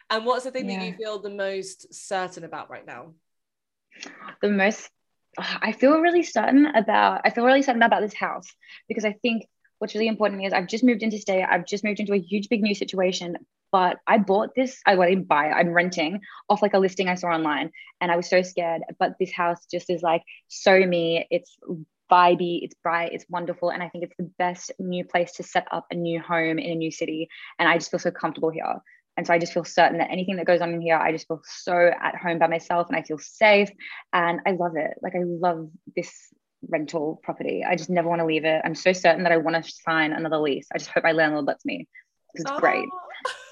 [0.09, 0.79] And what's the thing yeah.
[0.79, 3.13] that you feel the most certain about right now?
[4.43, 4.89] The most,
[5.39, 8.47] I feel really certain about, I feel really certain about this house
[8.89, 9.47] because I think
[9.79, 11.43] what's really important is I've just moved into stay.
[11.43, 13.37] I've just moved into a huge, big new situation.
[13.73, 17.09] But I bought this, I well, didn't buy it, I'm renting off like a listing
[17.09, 17.71] I saw online.
[18.01, 18.83] And I was so scared.
[18.99, 21.27] But this house just is like so me.
[21.31, 21.59] It's
[22.11, 23.71] vibey, it's bright, it's wonderful.
[23.71, 26.71] And I think it's the best new place to set up a new home in
[26.71, 27.29] a new city.
[27.59, 28.81] And I just feel so comfortable here.
[29.17, 31.27] And so I just feel certain that anything that goes on in here, I just
[31.27, 33.71] feel so at home by myself and I feel safe.
[34.13, 34.99] And I love it.
[35.03, 36.13] Like I love this
[36.69, 37.65] rental property.
[37.67, 38.61] I just never want to leave it.
[38.65, 40.69] I'm so certain that I want to sign another lease.
[40.75, 41.89] I just hope my landlord lets me.
[42.35, 42.59] It's oh.
[42.59, 42.89] great.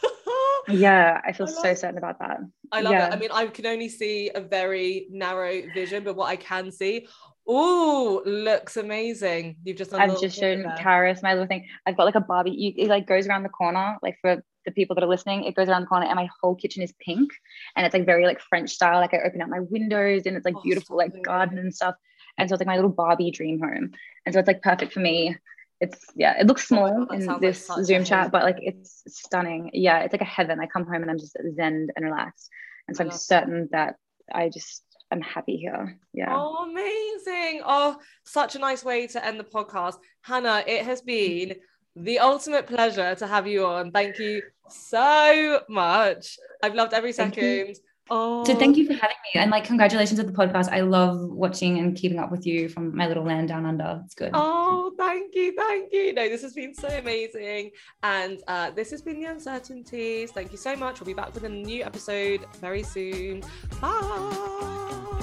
[0.69, 2.41] yeah, I feel I so certain about that.
[2.73, 3.09] I love yeah.
[3.09, 3.13] it.
[3.13, 7.07] I mean, I can only see a very narrow vision, but what I can see,
[7.47, 9.57] oh, looks amazing.
[9.65, 11.67] You've just I've just shown Karis my little thing.
[11.87, 12.53] I've got like a Barbie.
[12.53, 15.55] You, it like goes around the corner, like for the people that are listening, it
[15.55, 17.31] goes around the corner and my whole kitchen is pink
[17.77, 19.01] and it's like very like French style.
[19.01, 21.95] Like I open up my windows and it's like oh, beautiful, like garden and stuff.
[22.39, 23.93] And so it's like my little Barbie dream home.
[24.27, 25.37] And so it's like perfect for me.
[25.81, 29.71] It's yeah, it looks small oh in this like Zoom chat, but like it's stunning.
[29.73, 30.61] Yeah, it's like a heaven.
[30.61, 32.49] I come home and I'm just zen and relaxed.
[32.89, 33.97] And so I'm certain that
[34.33, 35.99] I just I'm happy here.
[36.13, 36.35] Yeah.
[36.35, 37.63] Oh, amazing.
[37.65, 39.97] Oh, such a nice way to end the podcast.
[40.23, 41.57] Hannah, it has been
[41.97, 43.91] the ultimate pleasure to have you on.
[43.91, 46.39] Thank you so much.
[46.63, 47.77] I've loved every second.
[48.11, 48.45] Oh.
[48.45, 50.69] So thank you for having me and like congratulations with the podcast.
[50.71, 54.03] I love watching and keeping up with you from my little land down under.
[54.05, 54.31] It's good.
[54.35, 56.13] Oh, thank you, thank you.
[56.13, 57.71] No, this has been so amazing,
[58.03, 60.31] and uh, this has been the Uncertwenties.
[60.31, 61.01] Thank you so much.
[61.01, 63.43] We'll be back with a new episode very soon.
[63.81, 65.21] Bye.